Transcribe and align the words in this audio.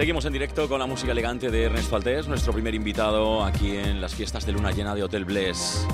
Seguimos 0.00 0.24
en 0.24 0.32
directo 0.32 0.66
con 0.66 0.78
la 0.78 0.86
música 0.86 1.12
elegante 1.12 1.50
de 1.50 1.64
Ernesto 1.64 1.94
Altés, 1.94 2.26
nuestro 2.26 2.54
primer 2.54 2.74
invitado 2.74 3.44
aquí 3.44 3.76
en 3.76 4.00
las 4.00 4.14
fiestas 4.14 4.46
de 4.46 4.52
luna 4.52 4.70
llena 4.70 4.94
de 4.94 5.02
Hotel 5.02 5.26
Bless. 5.26 5.86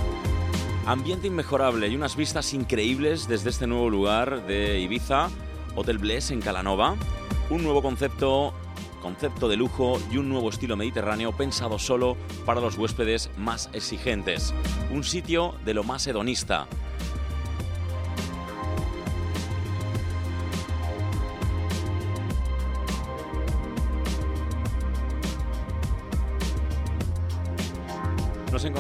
Ambiente 0.86 1.26
inmejorable 1.26 1.88
y 1.88 1.96
unas 1.96 2.14
vistas 2.14 2.54
increíbles 2.54 3.26
desde 3.26 3.50
este 3.50 3.66
nuevo 3.66 3.90
lugar 3.90 4.46
de 4.46 4.78
Ibiza, 4.78 5.28
Hotel 5.74 5.98
Bless 5.98 6.30
en 6.30 6.40
Calanova. 6.40 6.94
Un 7.50 7.64
nuevo 7.64 7.82
concepto, 7.82 8.54
concepto 9.02 9.48
de 9.48 9.56
lujo 9.56 10.00
y 10.12 10.18
un 10.18 10.28
nuevo 10.28 10.50
estilo 10.50 10.76
mediterráneo 10.76 11.36
pensado 11.36 11.76
solo 11.80 12.16
para 12.44 12.60
los 12.60 12.78
huéspedes 12.78 13.28
más 13.36 13.70
exigentes. 13.72 14.54
Un 14.92 15.02
sitio 15.02 15.56
de 15.64 15.74
lo 15.74 15.82
más 15.82 16.06
hedonista. 16.06 16.68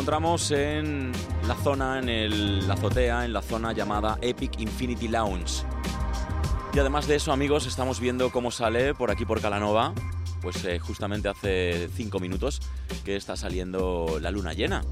Encontramos 0.06 0.52
en 0.52 1.10
la 1.48 1.56
zona, 1.56 1.98
en 1.98 2.68
la 2.68 2.74
azotea, 2.74 3.24
en 3.24 3.32
la 3.32 3.42
zona 3.42 3.72
llamada 3.72 4.18
Epic 4.22 4.60
Infinity 4.60 5.08
Lounge. 5.08 5.64
Y 6.72 6.78
además 6.78 7.08
de 7.08 7.16
eso, 7.16 7.32
amigos, 7.32 7.66
estamos 7.66 7.98
viendo 7.98 8.30
cómo 8.30 8.52
sale 8.52 8.94
por 8.94 9.10
aquí 9.10 9.24
por 9.24 9.40
Calanova, 9.40 9.92
pues 10.42 10.64
eh, 10.64 10.78
justamente 10.78 11.28
hace 11.28 11.88
cinco 11.92 12.20
minutos 12.20 12.60
que 13.04 13.16
está 13.16 13.34
saliendo 13.34 14.18
la 14.20 14.30
luna 14.30 14.52
llena. 14.52 14.84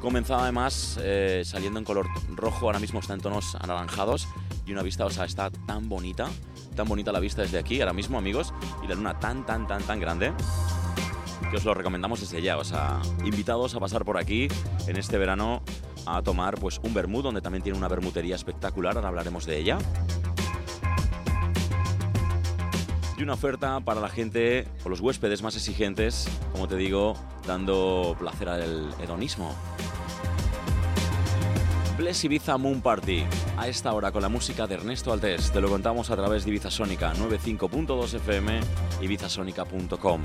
Comenzaba 0.00 0.42
además 0.42 0.98
eh, 1.00 1.44
saliendo 1.44 1.78
en 1.78 1.84
color 1.84 2.08
rojo, 2.34 2.66
ahora 2.66 2.80
mismo 2.80 2.98
está 2.98 3.14
en 3.14 3.20
tonos 3.20 3.54
anaranjados 3.54 4.26
y 4.66 4.72
una 4.72 4.82
vista, 4.82 5.06
o 5.06 5.10
sea, 5.10 5.26
está 5.26 5.48
tan 5.52 5.88
bonita, 5.88 6.28
tan 6.74 6.88
bonita 6.88 7.12
la 7.12 7.20
vista 7.20 7.42
desde 7.42 7.60
aquí, 7.60 7.80
ahora 7.80 7.92
mismo, 7.92 8.18
amigos, 8.18 8.52
y 8.82 8.88
la 8.88 8.96
luna 8.96 9.20
tan, 9.20 9.46
tan, 9.46 9.68
tan, 9.68 9.80
tan 9.84 10.00
grande 10.00 10.32
que 11.52 11.58
os 11.58 11.64
lo 11.66 11.74
recomendamos 11.74 12.20
desde 12.20 12.40
ya. 12.40 12.56
O 12.56 12.64
sea, 12.64 13.00
invitados 13.24 13.74
a 13.74 13.80
pasar 13.80 14.06
por 14.06 14.16
aquí 14.16 14.48
en 14.88 14.96
este 14.96 15.18
verano 15.18 15.62
a 16.06 16.22
tomar 16.22 16.58
pues 16.58 16.80
un 16.82 16.94
vermut, 16.94 17.22
donde 17.22 17.42
también 17.42 17.62
tiene 17.62 17.78
una 17.78 17.88
bermutería 17.88 18.34
espectacular, 18.34 18.96
ahora 18.96 19.08
hablaremos 19.08 19.44
de 19.44 19.58
ella. 19.58 19.78
Y 23.18 23.22
una 23.22 23.34
oferta 23.34 23.78
para 23.80 24.00
la 24.00 24.08
gente 24.08 24.66
o 24.82 24.88
los 24.88 25.00
huéspedes 25.00 25.42
más 25.42 25.54
exigentes, 25.54 26.26
como 26.52 26.66
te 26.66 26.76
digo, 26.76 27.14
dando 27.46 28.16
placer 28.18 28.48
al 28.48 28.94
hedonismo. 29.00 29.54
Bless 31.98 32.24
Ibiza 32.24 32.56
Moon 32.56 32.80
Party, 32.80 33.24
a 33.58 33.68
esta 33.68 33.92
hora 33.92 34.10
con 34.10 34.22
la 34.22 34.30
música 34.30 34.66
de 34.66 34.76
Ernesto 34.76 35.12
Altés. 35.12 35.52
Te 35.52 35.60
lo 35.60 35.68
contamos 35.68 36.10
a 36.10 36.16
través 36.16 36.44
de 36.44 36.50
Ibiza 36.50 36.70
Sónica 36.70 37.12
95.2 37.12 38.14
FM, 38.14 38.60
ibizasonica.com. 39.02 40.22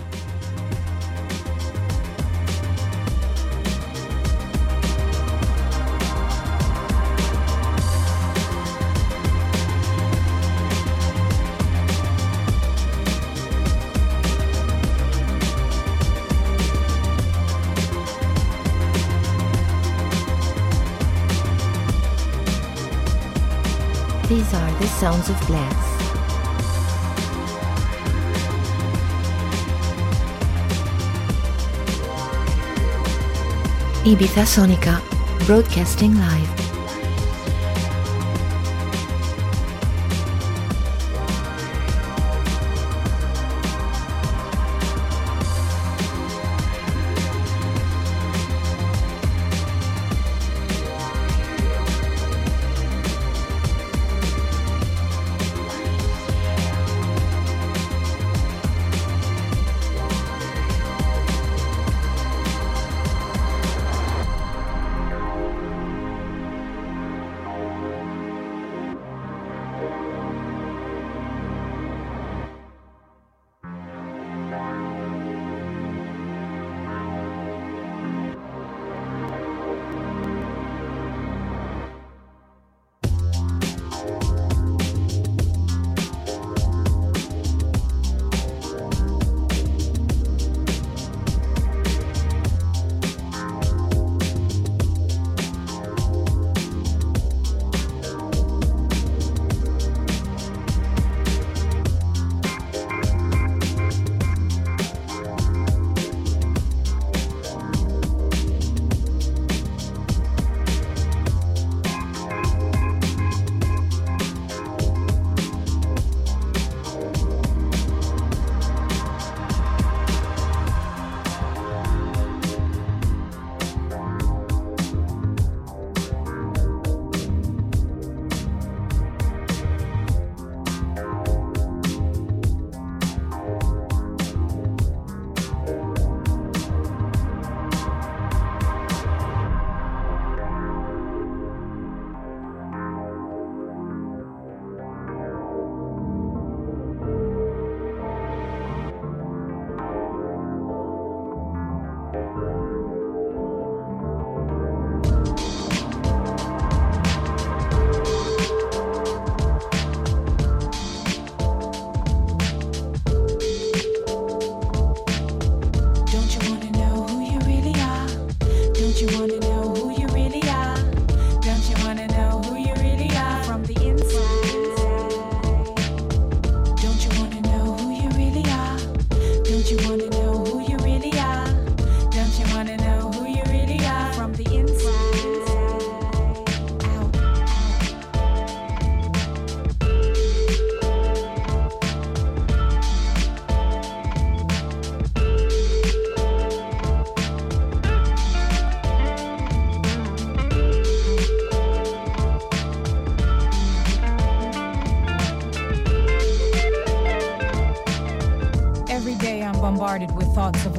These 24.28 24.54
are 24.54 24.72
the 24.80 24.88
sounds 24.88 25.30
of 25.30 25.40
Bless. 25.48 25.74
Ibiza 34.04 34.44
Sonica, 34.46 35.02
broadcasting 35.46 36.14
live. 36.20 36.57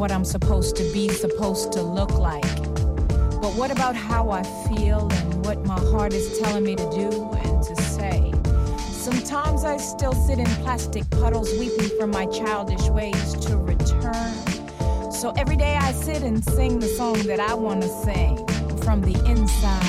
what 0.08 0.14
I'm 0.14 0.24
supposed 0.24 0.74
to 0.76 0.90
be, 0.90 1.10
supposed 1.10 1.70
to 1.72 1.82
look 1.82 2.12
like. 2.12 2.62
But 3.42 3.52
what 3.58 3.70
about 3.70 3.94
how 3.94 4.30
I 4.30 4.42
feel 4.66 5.06
and 5.12 5.44
what 5.44 5.66
my 5.66 5.78
heart 5.90 6.14
is 6.14 6.38
telling 6.38 6.64
me 6.64 6.76
to 6.76 6.90
do 6.90 7.30
and 7.32 7.62
to 7.62 7.76
say? 7.82 8.32
Sometimes 8.90 9.64
I 9.64 9.76
still 9.76 10.14
sit 10.14 10.38
in 10.38 10.46
plastic 10.64 11.08
puddles 11.10 11.52
weeping 11.58 11.90
for 11.98 12.06
my 12.06 12.24
childish 12.24 12.88
ways 12.88 13.34
to 13.48 13.58
return. 13.58 15.12
So 15.12 15.34
every 15.36 15.56
day 15.56 15.76
I 15.76 15.92
sit 15.92 16.22
and 16.22 16.42
sing 16.42 16.78
the 16.78 16.88
song 16.88 17.18
that 17.24 17.38
I 17.38 17.52
want 17.52 17.82
to 17.82 17.88
sing 17.88 18.46
from 18.78 19.02
the 19.02 19.22
inside. 19.26 19.87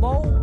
bowl. 0.00 0.41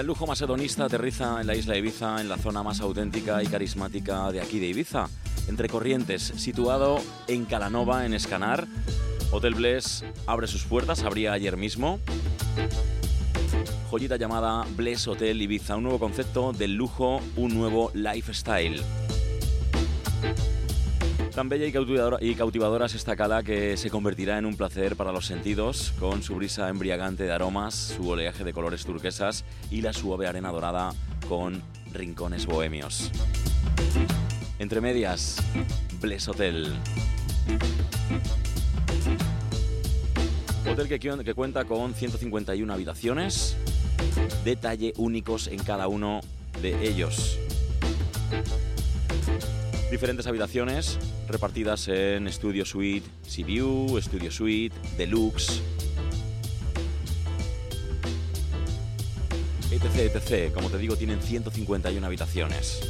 El 0.00 0.06
lujo 0.06 0.26
macedonista 0.26 0.84
aterriza 0.84 1.40
en 1.40 1.46
la 1.46 1.54
isla 1.54 1.72
de 1.72 1.78
Ibiza, 1.78 2.20
en 2.20 2.28
la 2.28 2.36
zona 2.36 2.62
más 2.62 2.80
auténtica 2.80 3.42
y 3.42 3.46
carismática 3.46 4.30
de 4.30 4.42
aquí 4.42 4.58
de 4.58 4.66
Ibiza, 4.66 5.08
entre 5.48 5.70
Corrientes, 5.70 6.22
situado 6.36 7.00
en 7.28 7.46
Calanova, 7.46 8.04
en 8.04 8.12
Escanar. 8.12 8.66
Hotel 9.30 9.54
Bless 9.54 10.04
abre 10.26 10.48
sus 10.48 10.64
puertas, 10.64 11.02
abría 11.02 11.32
ayer 11.32 11.56
mismo. 11.56 11.98
Joyita 13.90 14.16
llamada 14.16 14.66
Bless 14.76 15.08
Hotel 15.08 15.40
Ibiza, 15.40 15.76
un 15.76 15.84
nuevo 15.84 15.98
concepto 15.98 16.52
del 16.52 16.74
lujo, 16.74 17.22
un 17.34 17.54
nuevo 17.54 17.90
lifestyle. 17.94 18.82
Tan 21.36 21.50
bella 21.50 21.66
y 21.66 22.34
cautivadora, 22.34 22.86
es 22.86 22.94
esta 22.94 23.14
cala 23.14 23.42
que 23.42 23.76
se 23.76 23.90
convertirá 23.90 24.38
en 24.38 24.46
un 24.46 24.56
placer 24.56 24.96
para 24.96 25.12
los 25.12 25.26
sentidos, 25.26 25.92
con 26.00 26.22
su 26.22 26.34
brisa 26.34 26.70
embriagante 26.70 27.24
de 27.24 27.32
aromas, 27.32 27.74
su 27.74 28.08
oleaje 28.08 28.42
de 28.42 28.54
colores 28.54 28.86
turquesas 28.86 29.44
y 29.70 29.82
la 29.82 29.92
suave 29.92 30.26
arena 30.26 30.50
dorada 30.50 30.94
con 31.28 31.62
rincones 31.92 32.46
bohemios. 32.46 33.10
Entre 34.58 34.80
medias, 34.80 35.36
Bless 36.00 36.26
Hotel. 36.26 36.72
Hotel 40.66 40.88
que, 40.88 40.98
que 40.98 41.34
cuenta 41.34 41.66
con 41.66 41.92
151 41.92 42.72
habitaciones, 42.72 43.58
detalle 44.42 44.94
únicos 44.96 45.48
en 45.48 45.58
cada 45.58 45.86
uno 45.86 46.22
de 46.62 46.88
ellos. 46.88 47.38
Diferentes 49.90 50.26
habitaciones 50.26 50.98
repartidas 51.28 51.88
en 51.88 52.30
Studio 52.32 52.64
Suite 52.64 53.06
Sea 53.22 53.46
Studio 54.00 54.30
Suite, 54.30 54.74
Deluxe, 54.96 55.62
etc, 59.70 60.14
etc. 60.14 60.52
Como 60.52 60.70
te 60.70 60.78
digo, 60.78 60.96
tienen 60.96 61.20
151 61.20 62.06
habitaciones. 62.06 62.80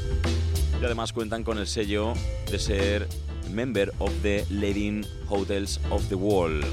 Y 0.80 0.84
además 0.84 1.12
cuentan 1.12 1.42
con 1.42 1.58
el 1.58 1.66
sello 1.66 2.12
de 2.50 2.58
ser 2.58 3.08
member 3.50 3.92
of 3.98 4.12
the 4.22 4.44
leading 4.50 5.04
hotels 5.28 5.80
of 5.90 6.06
the 6.08 6.14
world. 6.14 6.64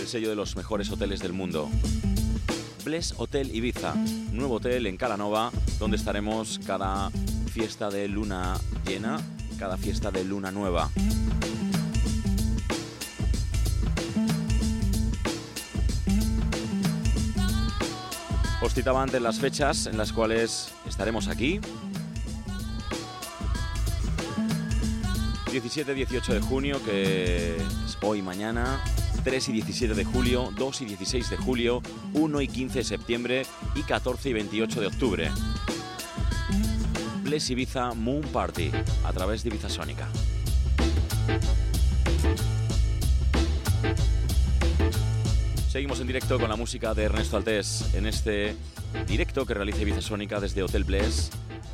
El 0.00 0.06
sello 0.06 0.30
de 0.30 0.36
los 0.36 0.56
mejores 0.56 0.90
hoteles 0.90 1.20
del 1.20 1.32
mundo. 1.32 1.68
Bless 2.84 3.14
Hotel 3.16 3.54
Ibiza, 3.54 3.94
nuevo 4.32 4.56
hotel 4.56 4.86
en 4.86 4.98
Calanova, 4.98 5.50
donde 5.78 5.96
estaremos 5.96 6.60
cada 6.66 7.10
fiesta 7.54 7.88
de 7.88 8.08
luna 8.08 8.58
llena, 8.84 9.20
cada 9.60 9.76
fiesta 9.76 10.10
de 10.10 10.24
luna 10.24 10.50
nueva. 10.50 10.90
Os 18.60 18.74
citaba 18.74 19.00
antes 19.00 19.22
las 19.22 19.38
fechas 19.38 19.86
en 19.86 19.96
las 19.96 20.12
cuales 20.12 20.72
estaremos 20.84 21.28
aquí. 21.28 21.60
17-18 25.46 26.26
de 26.32 26.40
junio, 26.40 26.84
que 26.84 27.54
es 27.54 27.96
hoy 28.02 28.20
mañana, 28.20 28.82
3 29.22 29.50
y 29.50 29.52
17 29.52 29.94
de 29.94 30.04
julio, 30.04 30.52
2 30.58 30.80
y 30.80 30.84
16 30.86 31.30
de 31.30 31.36
julio, 31.36 31.82
1 32.14 32.40
y 32.40 32.48
15 32.48 32.78
de 32.80 32.84
septiembre 32.84 33.46
y 33.76 33.82
14 33.84 34.30
y 34.30 34.32
28 34.32 34.80
de 34.80 34.86
octubre. 34.88 35.30
Bless 37.34 37.50
Ibiza 37.50 37.94
Moon 37.94 38.22
Party 38.22 38.70
a 39.02 39.12
través 39.12 39.42
de 39.42 39.48
Ibiza 39.48 39.68
Sónica. 39.68 40.06
Seguimos 45.68 45.98
en 45.98 46.06
directo 46.06 46.38
con 46.38 46.48
la 46.48 46.54
música 46.54 46.94
de 46.94 47.02
Ernesto 47.02 47.36
Altés 47.36 47.92
en 47.94 48.06
este 48.06 48.54
directo 49.08 49.44
que 49.44 49.52
realiza 49.52 49.82
Ibiza 49.82 50.00
Sónica 50.00 50.38
desde 50.38 50.62
Hotel 50.62 50.84
Bless 50.84 51.32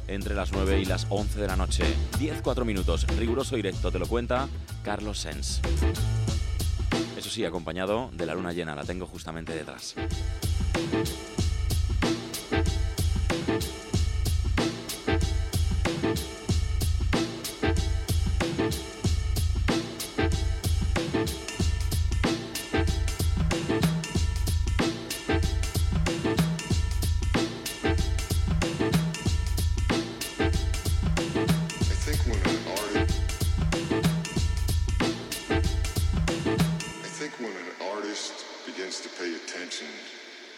entre 0.08 0.34
las 0.34 0.50
9 0.50 0.80
y 0.80 0.86
las 0.86 1.06
11 1.10 1.38
de 1.38 1.46
la 1.46 1.56
noche. 1.56 1.84
10-4 2.18 2.64
minutos, 2.64 3.06
riguroso 3.18 3.54
directo, 3.54 3.92
te 3.92 3.98
lo 3.98 4.06
cuenta 4.06 4.48
Carlos 4.82 5.18
Sens. 5.18 5.60
Eso 7.18 7.28
sí, 7.28 7.44
acompañado 7.44 8.10
de 8.14 8.24
la 8.24 8.34
luna 8.34 8.54
llena, 8.54 8.74
la 8.74 8.84
tengo 8.84 9.04
justamente 9.04 9.52
detrás. 9.52 9.94
When 37.42 37.56
an 37.56 37.72
artist 37.96 38.44
begins 38.66 39.00
to 39.00 39.08
pay 39.08 39.34
attention 39.34 39.86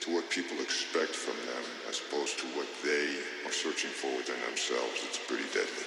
to 0.01 0.11
what 0.12 0.29
people 0.31 0.59
expect 0.61 1.14
from 1.14 1.37
them 1.47 1.64
as 1.88 2.01
opposed 2.01 2.38
to 2.40 2.47
what 2.59 2.66
they 2.83 3.18
are 3.47 3.53
searching 3.53 3.90
for 3.90 4.11
within 4.16 4.40
themselves, 4.49 4.99
it's 5.07 5.18
pretty 5.18 5.45
deadly. 5.55 5.87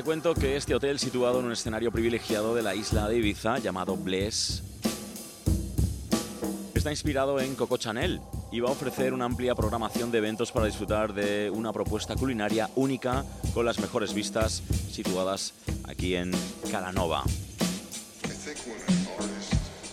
Te 0.00 0.04
cuento 0.04 0.32
que 0.32 0.56
este 0.56 0.74
hotel 0.74 0.98
situado 0.98 1.40
en 1.40 1.44
un 1.44 1.52
escenario 1.52 1.92
privilegiado 1.92 2.54
de 2.54 2.62
la 2.62 2.74
isla 2.74 3.06
de 3.06 3.18
Ibiza 3.18 3.58
llamado 3.58 3.98
Bless 3.98 4.62
está 6.74 6.90
inspirado 6.90 7.38
en 7.38 7.54
Coco 7.54 7.76
Chanel 7.76 8.18
y 8.50 8.60
va 8.60 8.70
a 8.70 8.72
ofrecer 8.72 9.12
una 9.12 9.26
amplia 9.26 9.54
programación 9.54 10.10
de 10.10 10.16
eventos 10.16 10.52
para 10.52 10.64
disfrutar 10.64 11.12
de 11.12 11.50
una 11.50 11.70
propuesta 11.74 12.16
culinaria 12.16 12.70
única 12.76 13.26
con 13.52 13.66
las 13.66 13.78
mejores 13.78 14.14
vistas 14.14 14.62
situadas 14.90 15.52
aquí 15.84 16.14
en 16.14 16.32
Calanova. 16.70 17.22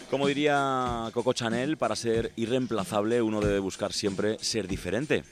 Como 0.10 0.28
diría 0.28 1.10
Coco 1.14 1.34
Chanel, 1.34 1.76
para 1.76 1.98
ser 1.98 2.32
irreemplazable 2.38 3.22
uno 3.22 3.42
debe 3.42 3.60
buscar 3.60 3.92
siempre 3.92 4.38
ser 4.40 4.70
diferente. 4.70 5.26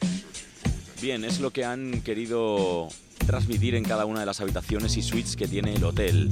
Bien, 1.01 1.23
es 1.23 1.39
lo 1.39 1.51
que 1.51 1.63
han 1.63 2.01
querido 2.01 2.89
transmitir 3.25 3.75
en 3.75 3.83
cada 3.83 4.05
una 4.05 4.19
de 4.19 4.25
las 4.25 4.39
habitaciones 4.39 4.97
y 4.97 5.01
suites 5.01 5.35
que 5.35 5.47
tiene 5.47 5.73
el 5.73 5.83
hotel. 5.83 6.29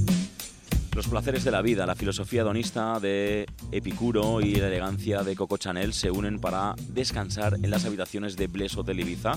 Los 0.95 1.07
placeres 1.07 1.43
de 1.43 1.51
la 1.51 1.61
vida, 1.61 1.87
la 1.87 1.95
filosofía 1.95 2.41
hedonista 2.41 2.99
de 2.99 3.47
Epicuro 3.71 4.41
y 4.41 4.55
la 4.55 4.67
elegancia 4.67 5.23
de 5.23 5.35
Coco 5.35 5.57
Chanel 5.57 5.93
se 5.93 6.11
unen 6.11 6.39
para 6.39 6.75
descansar 6.89 7.55
en 7.55 7.71
las 7.71 7.85
habitaciones 7.85 8.37
de 8.37 8.45
Bless 8.45 8.77
Hotel 8.77 8.99
Ibiza, 8.99 9.33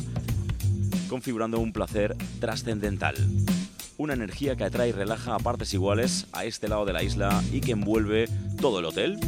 configurando 1.08 1.58
un 1.58 1.72
placer 1.72 2.14
trascendental. 2.40 3.16
Una 3.96 4.12
energía 4.12 4.54
que 4.56 4.64
atrae 4.64 4.90
y 4.90 4.92
relaja 4.92 5.34
a 5.34 5.38
partes 5.38 5.72
iguales 5.72 6.26
a 6.32 6.44
este 6.44 6.68
lado 6.68 6.84
de 6.84 6.92
la 6.92 7.02
isla 7.02 7.42
y 7.50 7.62
que 7.62 7.72
envuelve 7.72 8.28
todo 8.60 8.80
el 8.80 8.84
hotel. 8.84 9.18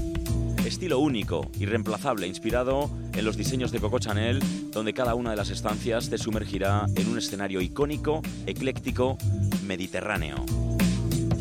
Estilo 0.68 0.98
único, 0.98 1.50
irreemplazable, 1.58 2.26
inspirado 2.26 2.90
en 3.14 3.24
los 3.24 3.38
diseños 3.38 3.72
de 3.72 3.80
Coco 3.80 3.98
Chanel, 3.98 4.42
donde 4.70 4.92
cada 4.92 5.14
una 5.14 5.30
de 5.30 5.36
las 5.36 5.48
estancias 5.48 6.10
te 6.10 6.18
sumergirá 6.18 6.84
en 6.94 7.08
un 7.08 7.16
escenario 7.16 7.62
icónico, 7.62 8.20
ecléctico, 8.46 9.16
mediterráneo. 9.66 10.44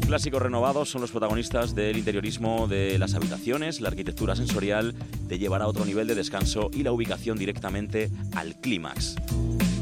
Clásicos 0.05 0.41
renovados 0.41 0.89
son 0.89 1.01
los 1.01 1.11
protagonistas 1.11 1.75
del 1.75 1.97
interiorismo 1.97 2.69
de 2.69 2.97
las 2.97 3.15
habitaciones, 3.15 3.81
la 3.81 3.89
arquitectura 3.89 4.33
sensorial 4.33 4.95
te 5.27 5.37
llevará 5.37 5.65
a 5.65 5.67
otro 5.67 5.83
nivel 5.83 6.07
de 6.07 6.15
descanso 6.15 6.69
y 6.73 6.83
la 6.83 6.93
ubicación 6.93 7.37
directamente 7.37 8.09
al 8.33 8.55
clímax. 8.55 9.17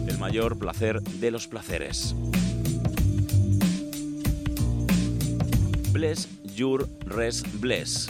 El 0.08 0.18
mayor 0.18 0.58
placer 0.58 1.04
de 1.04 1.30
los 1.30 1.48
placeres. 1.48 2.16
Bless 5.92 6.28
Your 6.56 6.90
Rest 7.06 7.46
Bless. 7.60 8.10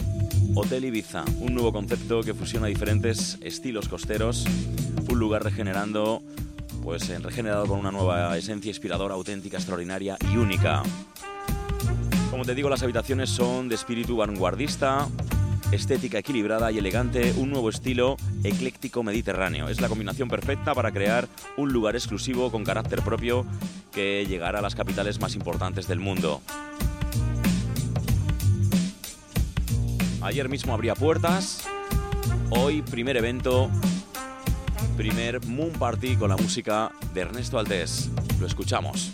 Hotel 0.54 0.84
Ibiza, 0.84 1.24
un 1.40 1.54
nuevo 1.54 1.72
concepto 1.72 2.22
que 2.22 2.34
fusiona 2.34 2.66
diferentes 2.66 3.38
estilos 3.40 3.88
costeros, 3.88 4.44
un 5.08 5.18
lugar 5.18 5.44
regenerando, 5.44 6.22
pues 6.82 7.08
en 7.10 7.22
regenerado 7.22 7.66
con 7.66 7.78
una 7.78 7.90
nueva 7.90 8.36
esencia 8.36 8.70
inspiradora, 8.70 9.14
auténtica, 9.14 9.56
extraordinaria 9.56 10.16
y 10.32 10.36
única. 10.36 10.82
Como 12.30 12.44
te 12.44 12.54
digo, 12.54 12.68
las 12.68 12.82
habitaciones 12.82 13.30
son 13.30 13.68
de 13.68 13.74
espíritu 13.74 14.16
vanguardista, 14.16 15.08
estética 15.72 16.18
equilibrada 16.18 16.70
y 16.70 16.78
elegante, 16.78 17.32
un 17.36 17.50
nuevo 17.50 17.70
estilo 17.70 18.16
ecléctico 18.44 19.02
mediterráneo. 19.02 19.68
Es 19.68 19.80
la 19.80 19.88
combinación 19.88 20.28
perfecta 20.28 20.74
para 20.74 20.92
crear 20.92 21.28
un 21.56 21.72
lugar 21.72 21.96
exclusivo 21.96 22.50
con 22.50 22.64
carácter 22.64 23.02
propio 23.02 23.46
que 23.92 24.26
llegará 24.28 24.58
a 24.60 24.62
las 24.62 24.74
capitales 24.74 25.20
más 25.20 25.34
importantes 25.34 25.88
del 25.88 26.00
mundo. 26.00 26.40
Ayer 30.26 30.48
mismo 30.48 30.74
abría 30.74 30.96
puertas, 30.96 31.68
hoy 32.50 32.82
primer 32.82 33.16
evento, 33.16 33.70
primer 34.96 35.46
Moon 35.46 35.70
Party 35.70 36.16
con 36.16 36.30
la 36.30 36.36
música 36.36 36.90
de 37.14 37.20
Ernesto 37.20 37.60
Aldés. 37.60 38.10
Lo 38.40 38.46
escuchamos. 38.48 39.12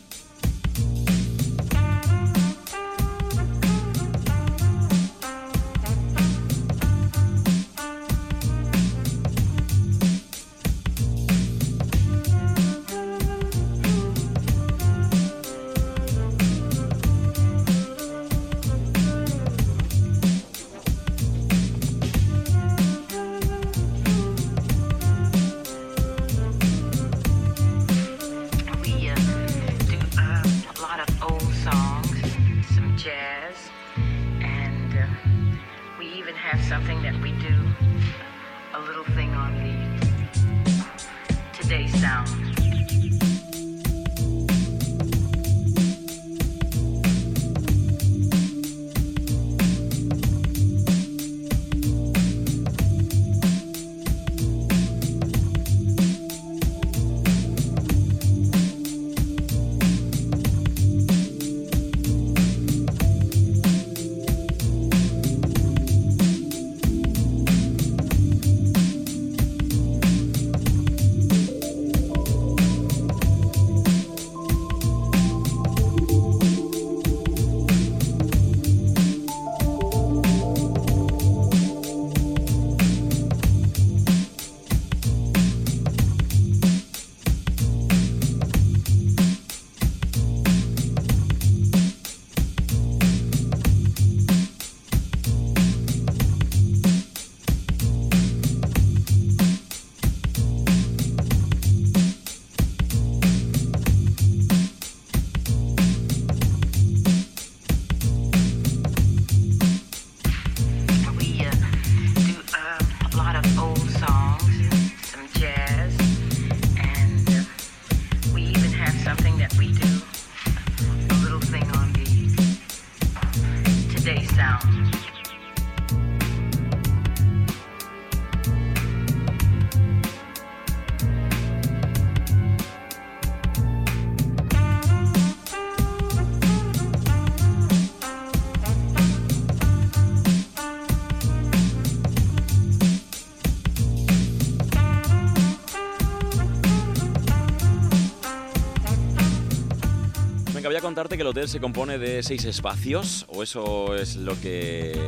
Contarte 150.82 151.16
que 151.16 151.22
el 151.22 151.28
hotel 151.28 151.48
se 151.48 151.60
compone 151.60 151.96
de 151.96 152.22
seis 152.22 152.44
espacios, 152.44 153.24
o 153.28 153.42
eso 153.42 153.94
es 153.94 154.16
lo 154.16 154.38
que 154.40 155.00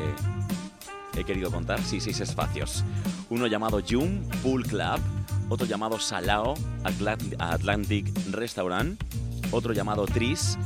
he 1.17 1.25
querido 1.25 1.51
contar, 1.51 1.83
sí, 1.83 2.01
seis 2.01 2.21
espacios. 2.21 2.85
Uno 3.29 3.47
llamado 3.47 3.81
Jum 3.87 4.23
Pool 4.43 4.65
Club, 4.65 5.01
otro 5.49 5.67
llamado 5.67 5.99
Salao 5.99 6.55
Atlant- 6.85 7.37
Atlantic 7.39 8.11
Restaurant, 8.31 9.03
otro 9.51 9.73
llamado 9.75 10.07
Tris, 10.07 10.57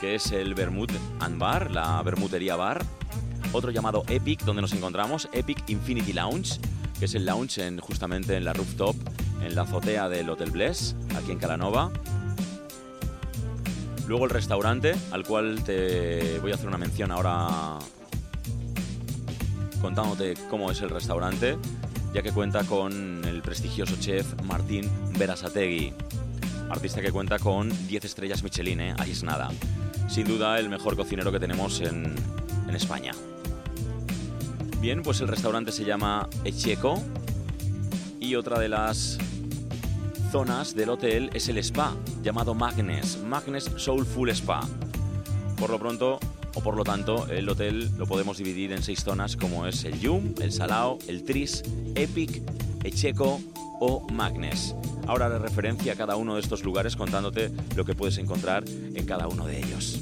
que 0.00 0.14
es 0.16 0.32
el 0.32 0.54
Bermud 0.54 0.90
and 1.20 1.38
Bar, 1.38 1.70
la 1.70 2.02
bermutería 2.02 2.56
bar, 2.56 2.84
otro 3.52 3.70
llamado 3.70 4.02
Epic, 4.08 4.42
donde 4.44 4.62
nos 4.62 4.72
encontramos, 4.72 5.28
Epic 5.32 5.62
Infinity 5.68 6.12
Lounge, 6.12 6.58
que 6.98 7.04
es 7.04 7.14
el 7.14 7.26
lounge 7.26 7.58
en, 7.58 7.78
justamente 7.78 8.36
en 8.36 8.44
la 8.44 8.52
rooftop, 8.52 8.96
en 9.42 9.54
la 9.54 9.62
azotea 9.62 10.08
del 10.08 10.28
Hotel 10.30 10.50
Bless, 10.50 10.96
aquí 11.16 11.32
en 11.32 11.38
Calanova. 11.38 11.92
Luego 14.06 14.24
el 14.24 14.30
restaurante, 14.30 14.94
al 15.12 15.24
cual 15.24 15.64
te 15.64 16.38
voy 16.40 16.52
a 16.52 16.54
hacer 16.56 16.68
una 16.68 16.78
mención 16.78 17.10
ahora 17.10 17.78
contándote 19.80 20.34
cómo 20.50 20.70
es 20.70 20.80
el 20.82 20.90
restaurante, 20.90 21.56
ya 22.12 22.22
que 22.22 22.32
cuenta 22.32 22.64
con 22.64 23.24
el 23.24 23.42
prestigioso 23.42 23.96
chef 23.98 24.26
Martín 24.44 24.90
Berasategui, 25.18 25.92
artista 26.70 27.00
que 27.00 27.12
cuenta 27.12 27.38
con 27.38 27.70
10 27.86 28.04
estrellas 28.04 28.42
Michelin, 28.42 28.80
¿eh? 28.80 28.94
ahí 28.98 29.12
es 29.12 29.22
nada. 29.22 29.50
Sin 30.08 30.26
duda 30.26 30.58
el 30.58 30.68
mejor 30.68 30.96
cocinero 30.96 31.32
que 31.32 31.40
tenemos 31.40 31.80
en, 31.80 32.14
en 32.68 32.76
España. 32.76 33.12
Bien, 34.80 35.02
pues 35.02 35.20
el 35.20 35.28
restaurante 35.28 35.72
se 35.72 35.84
llama 35.84 36.28
Echeco 36.44 37.02
y 38.20 38.34
otra 38.34 38.58
de 38.58 38.68
las 38.68 39.18
zonas 40.34 40.74
del 40.74 40.88
hotel 40.88 41.30
es 41.32 41.48
el 41.48 41.58
spa, 41.58 41.94
llamado 42.20 42.54
Magnes, 42.54 43.22
Magnes 43.22 43.70
Soulful 43.76 44.30
Spa. 44.30 44.66
Por 45.56 45.70
lo 45.70 45.78
pronto, 45.78 46.18
o 46.56 46.60
por 46.60 46.76
lo 46.76 46.82
tanto, 46.82 47.28
el 47.28 47.48
hotel 47.48 47.88
lo 47.96 48.04
podemos 48.04 48.38
dividir 48.38 48.72
en 48.72 48.82
seis 48.82 49.04
zonas 49.04 49.36
como 49.36 49.64
es 49.68 49.84
el 49.84 50.00
Yum, 50.00 50.34
el 50.40 50.50
Salao, 50.50 50.98
el 51.06 51.22
Tris, 51.22 51.62
Epic, 51.94 52.42
Echeco 52.82 53.40
o 53.78 54.04
Magnes. 54.12 54.74
Ahora 55.06 55.26
haré 55.26 55.38
referencia 55.38 55.92
a 55.92 55.96
cada 55.96 56.16
uno 56.16 56.34
de 56.34 56.40
estos 56.40 56.64
lugares 56.64 56.96
contándote 56.96 57.52
lo 57.76 57.84
que 57.84 57.94
puedes 57.94 58.18
encontrar 58.18 58.64
en 58.66 59.06
cada 59.06 59.28
uno 59.28 59.46
de 59.46 59.58
ellos. 59.58 60.00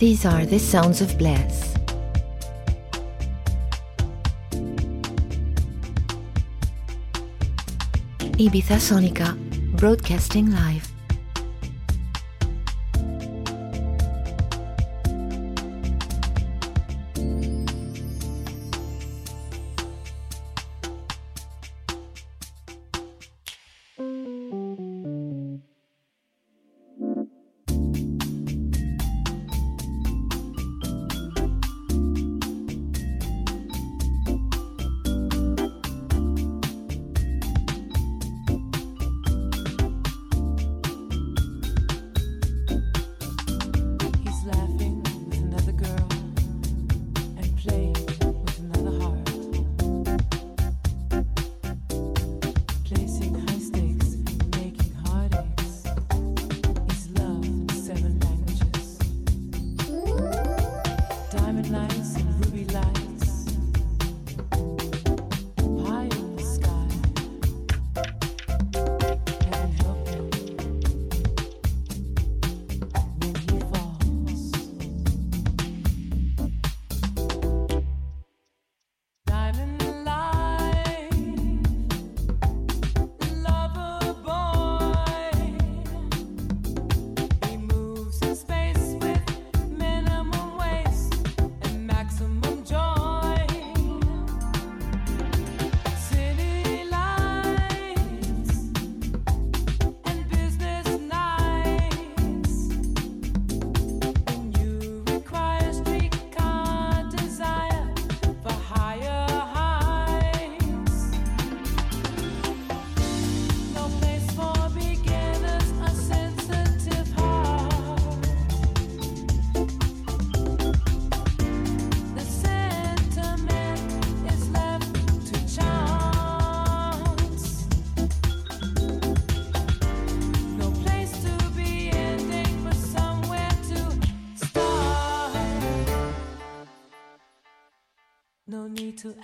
These 0.00 0.24
are 0.24 0.46
the 0.46 0.58
sounds 0.58 1.02
of 1.02 1.18
bliss. 1.18 1.74
Ibiza 8.40 8.80
Sonica, 8.80 9.36
broadcasting 9.76 10.50
live. 10.52 10.89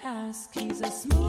ask. 0.07 0.55
He's 0.55 0.81
a 0.81 0.91
smooth. 0.91 1.26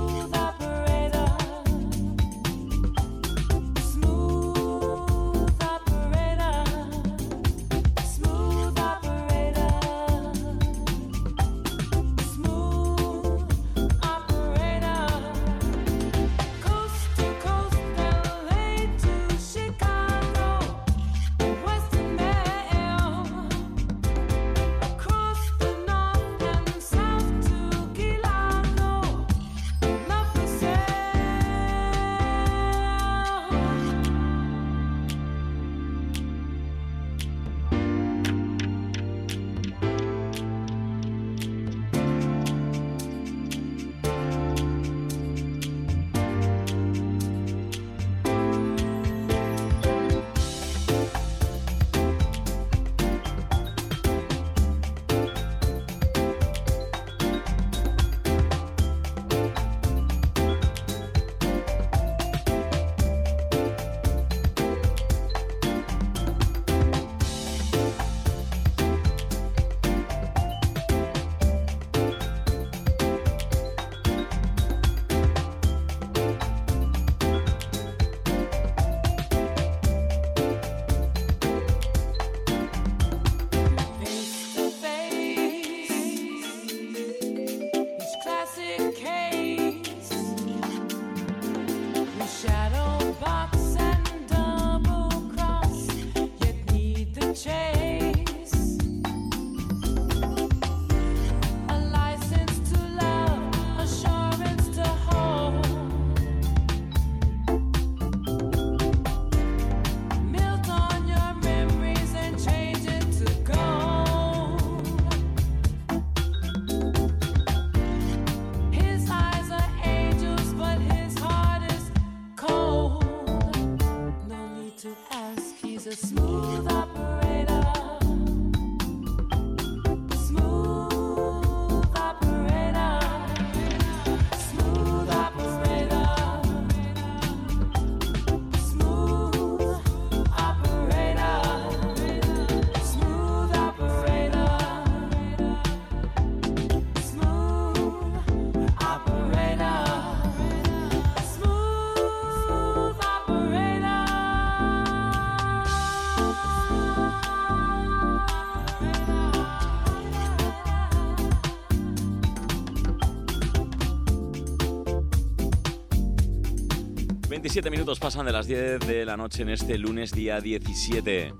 27 167.38 167.70
minutos 167.70 168.00
pasan 168.00 168.26
de 168.26 168.32
las 168.32 168.48
10 168.48 168.80
de 168.80 169.06
la 169.06 169.16
noche 169.16 169.44
en 169.44 169.50
este 169.50 169.78
lunes 169.78 170.12
día 170.12 170.42
17. 170.42 171.36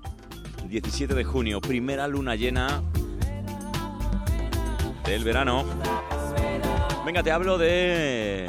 17 0.68 1.12
de 1.12 1.24
junio, 1.24 1.60
primera 1.60 2.06
luna 2.06 2.36
llena 2.36 2.84
del 5.04 5.24
verano. 5.24 5.64
Venga, 7.04 7.24
te 7.24 7.32
hablo 7.32 7.58
de 7.58 8.48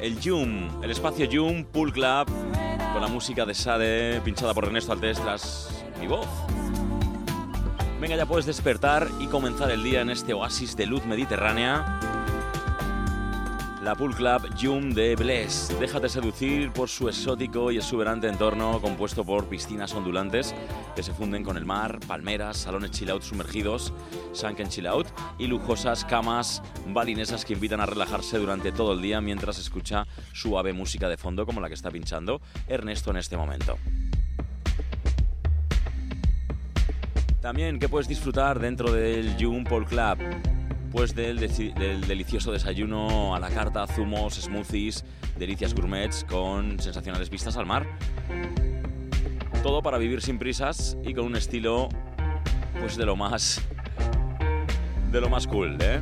el 0.00 0.18
Yum, 0.18 0.82
el 0.82 0.90
espacio 0.90 1.26
Yum 1.26 1.66
Pool 1.66 1.92
Club 1.92 2.26
con 2.94 3.02
la 3.02 3.08
música 3.08 3.44
de 3.44 3.52
Sade 3.52 4.22
pinchada 4.22 4.54
por 4.54 4.64
Ernesto 4.64 4.92
Altés 4.92 5.20
mi 6.00 6.06
voz. 6.06 6.26
Venga, 8.00 8.16
ya 8.16 8.24
puedes 8.24 8.46
despertar 8.46 9.08
y 9.20 9.26
comenzar 9.26 9.70
el 9.70 9.82
día 9.82 10.00
en 10.00 10.08
este 10.08 10.32
oasis 10.32 10.74
de 10.74 10.86
luz 10.86 11.04
mediterránea. 11.04 12.17
La 13.82 13.94
Pool 13.94 14.12
Club 14.12 14.52
Yum 14.56 14.90
de 14.90 15.14
Bless. 15.14 15.72
Déjate 15.78 16.08
seducir 16.08 16.72
por 16.72 16.88
su 16.88 17.08
exótico 17.08 17.70
y 17.70 17.76
exuberante 17.76 18.26
entorno 18.26 18.80
compuesto 18.80 19.24
por 19.24 19.46
piscinas 19.46 19.94
ondulantes 19.94 20.52
que 20.96 21.02
se 21.04 21.12
funden 21.12 21.44
con 21.44 21.56
el 21.56 21.64
mar, 21.64 22.00
palmeras, 22.08 22.56
salones 22.56 22.90
chill 22.90 23.10
out 23.10 23.22
sumergidos, 23.22 23.92
sunken 24.32 24.68
chill 24.68 24.88
out 24.88 25.06
y 25.38 25.46
lujosas 25.46 26.04
camas 26.04 26.60
balinesas 26.88 27.44
que 27.44 27.52
invitan 27.52 27.80
a 27.80 27.86
relajarse 27.86 28.38
durante 28.38 28.72
todo 28.72 28.94
el 28.94 29.00
día 29.00 29.20
mientras 29.20 29.58
escucha 29.58 30.08
suave 30.32 30.72
música 30.72 31.08
de 31.08 31.16
fondo 31.16 31.46
como 31.46 31.60
la 31.60 31.68
que 31.68 31.74
está 31.74 31.92
pinchando 31.92 32.40
Ernesto 32.66 33.12
en 33.12 33.18
este 33.18 33.36
momento. 33.36 33.78
También 37.40 37.78
que 37.78 37.88
puedes 37.88 38.08
disfrutar 38.08 38.58
dentro 38.58 38.90
del 38.90 39.36
Yum 39.36 39.62
Pool 39.62 39.86
Club 39.86 40.18
del, 41.14 41.38
deci- 41.38 41.72
del 41.74 42.00
delicioso 42.00 42.50
desayuno 42.50 43.34
a 43.34 43.38
la 43.38 43.50
carta, 43.50 43.86
zumos, 43.86 44.34
smoothies, 44.34 45.04
delicias 45.38 45.74
gourmets 45.74 46.24
con 46.24 46.80
sensacionales 46.80 47.30
vistas 47.30 47.56
al 47.56 47.66
mar. 47.66 47.86
Todo 49.62 49.82
para 49.82 49.98
vivir 49.98 50.20
sin 50.20 50.38
prisas 50.38 50.96
y 51.04 51.14
con 51.14 51.26
un 51.26 51.36
estilo 51.36 51.88
pues 52.80 52.96
de 52.96 53.06
lo 53.06 53.16
más 53.16 53.60
de 55.12 55.20
lo 55.20 55.28
más 55.28 55.46
cool, 55.46 55.76
¿eh? 55.80 56.00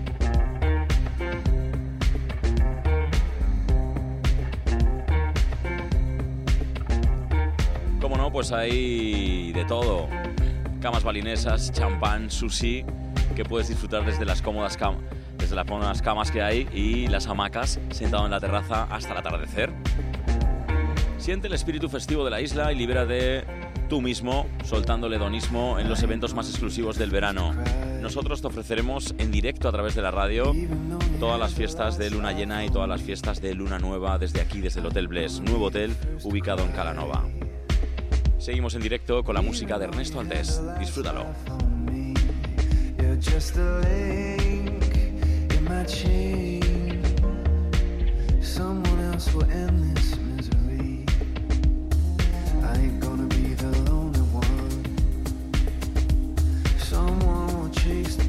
Como 8.01 8.17
no, 8.17 8.31
pues 8.31 8.53
hay 8.53 9.53
de 9.53 9.65
todo. 9.65 10.09
Camas 10.81 11.03
balinesas, 11.03 11.73
champán, 11.73 12.31
sushi, 12.31 12.85
que 13.35 13.45
puedes 13.45 13.69
disfrutar 13.69 14.05
desde 14.05 14.25
las 14.25 14.43
cómodas 14.43 14.79
cam- 14.79 14.97
desde 15.39 15.55
las 15.55 15.67
cómodas 15.67 16.01
camas 16.03 16.31
que 16.31 16.43
hay 16.43 16.69
y 16.73 17.09
las 17.09 17.27
hamacas 17.27 17.79
sentado 17.91 18.25
en 18.25 18.31
la 18.31 18.41
terraza 18.41 18.85
hasta 18.85 19.13
el 19.13 19.19
atardecer. 19.19 19.73
Siente 21.19 21.49
el 21.49 21.55
espíritu 21.55 21.89
festivo 21.89 22.25
de 22.25 22.31
la 22.31 22.41
isla 22.41 22.73
y 22.73 22.77
libérate 22.77 23.45
tú 23.89 24.01
mismo 24.01 24.47
soltando 24.65 25.07
el 25.07 25.15
hedonismo 25.15 25.79
en 25.79 25.89
los 25.89 26.03
eventos 26.03 26.35
más 26.35 26.49
exclusivos 26.49 26.97
del 26.97 27.11
verano. 27.11 27.55
Nosotros 28.01 28.41
te 28.41 28.47
ofreceremos 28.47 29.15
en 29.19 29.31
directo 29.33 29.69
a 29.69 29.73
través 29.73 29.95
de 29.95 30.03
la 30.03 30.11
radio 30.11 30.55
todas 31.19 31.39
las 31.41 31.55
fiestas 31.55 31.99
de 31.99 32.11
luna 32.11 32.33
llena 32.33 32.65
y 32.65 32.71
todas 32.71 32.89
las 32.89 33.03
fiestas 33.03 33.41
de 33.41 33.55
luna 33.55 33.79
nueva 33.79 34.19
desde 34.19 34.41
aquí, 34.41 34.61
desde 34.61 34.81
el 34.81 34.87
Hotel 34.87 35.09
Bless, 35.09 35.41
nuevo 35.41 35.67
hotel 35.67 35.95
ubicado 36.23 36.63
en 36.65 36.73
Calanova. 36.73 37.25
Seguimos 38.39 38.75
en 38.75 38.83
directo 38.83 39.25
con 39.25 39.35
la 39.35 39.43
música 39.43 39.79
de 39.79 39.87
Ernesto 39.87 40.21
Altés. 40.21 40.61
Disfrútalo. 40.79 41.76
Just 43.19 43.57
a 43.57 43.81
link 43.81 44.85
in 45.55 45.65
my 45.65 45.85
chain. 45.85 47.03
Someone 48.43 49.01
else 49.01 49.33
will 49.33 49.51
end 49.51 49.97
this 49.97 50.17
misery. 50.19 51.07
I 52.63 52.77
ain't 52.77 53.01
gonna 53.01 53.27
be 53.27 53.55
the 53.55 53.73
lonely 53.91 54.21
one. 54.21 54.85
Someone 56.79 57.59
will 57.59 57.71
chase 57.71 58.17
the 58.17 58.25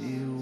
you. 0.00 0.37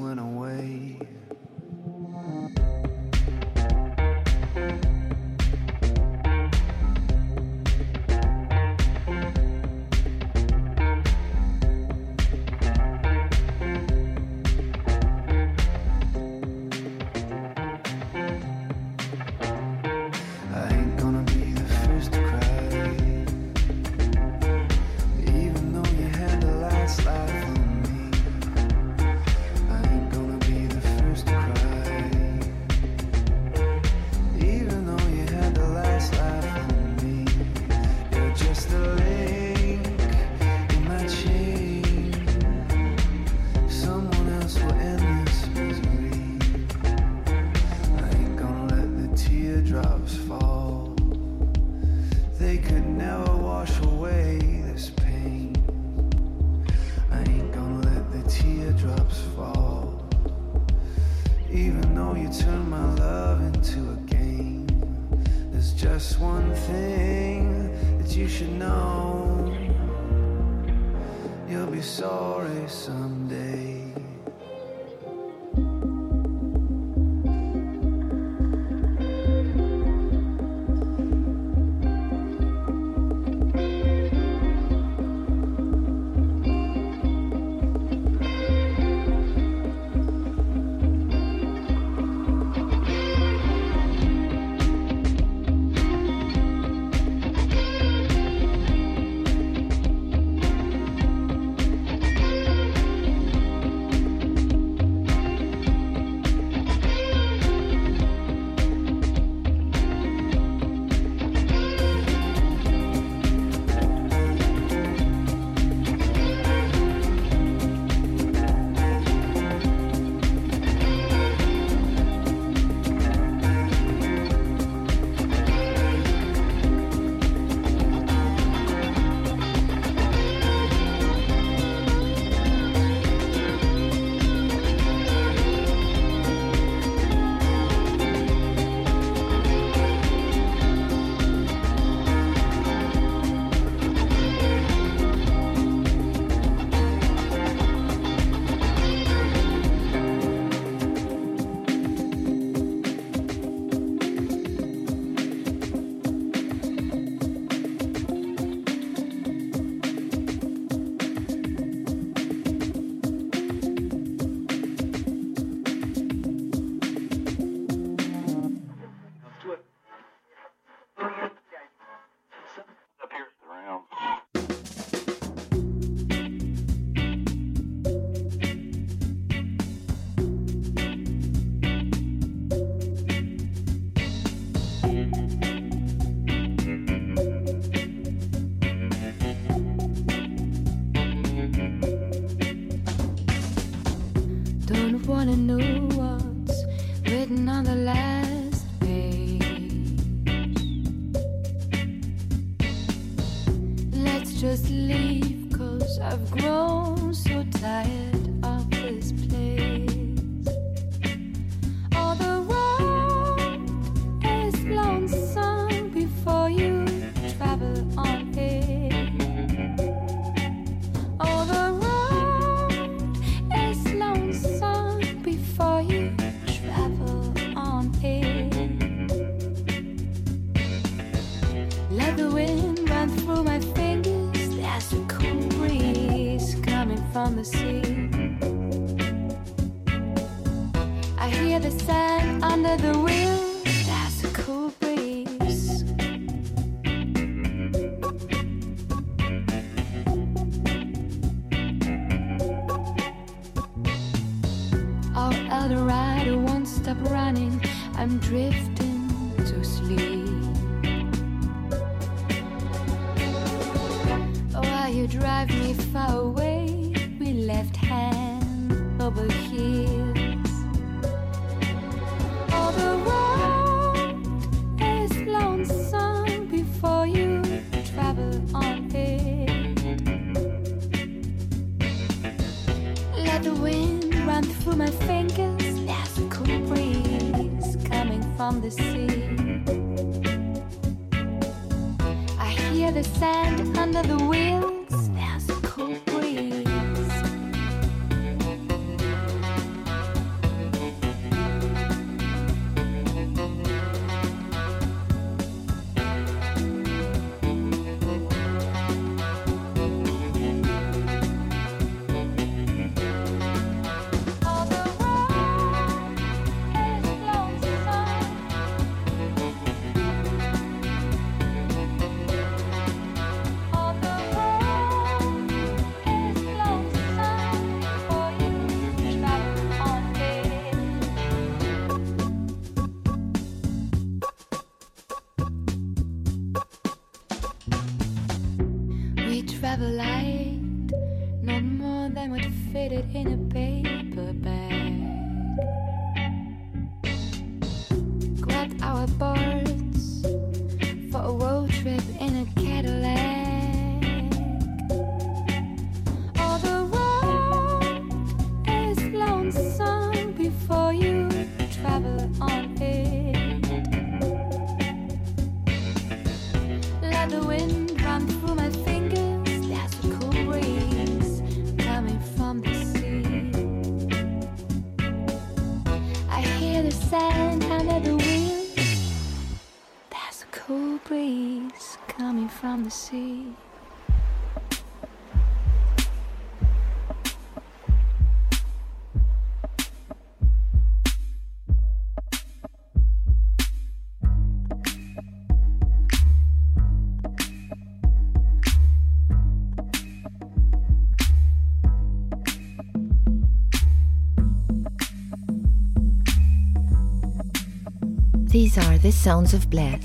These 408.67 408.79
are 408.79 408.99
the 408.99 409.13
sounds 409.13 409.55
of 409.55 409.71
bliss. 409.71 410.05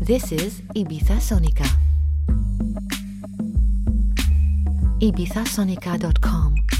This 0.00 0.32
is 0.32 0.60
Ibiza 0.74 1.20
Sonica. 1.22 1.68
ibizasonica.com 4.98 6.71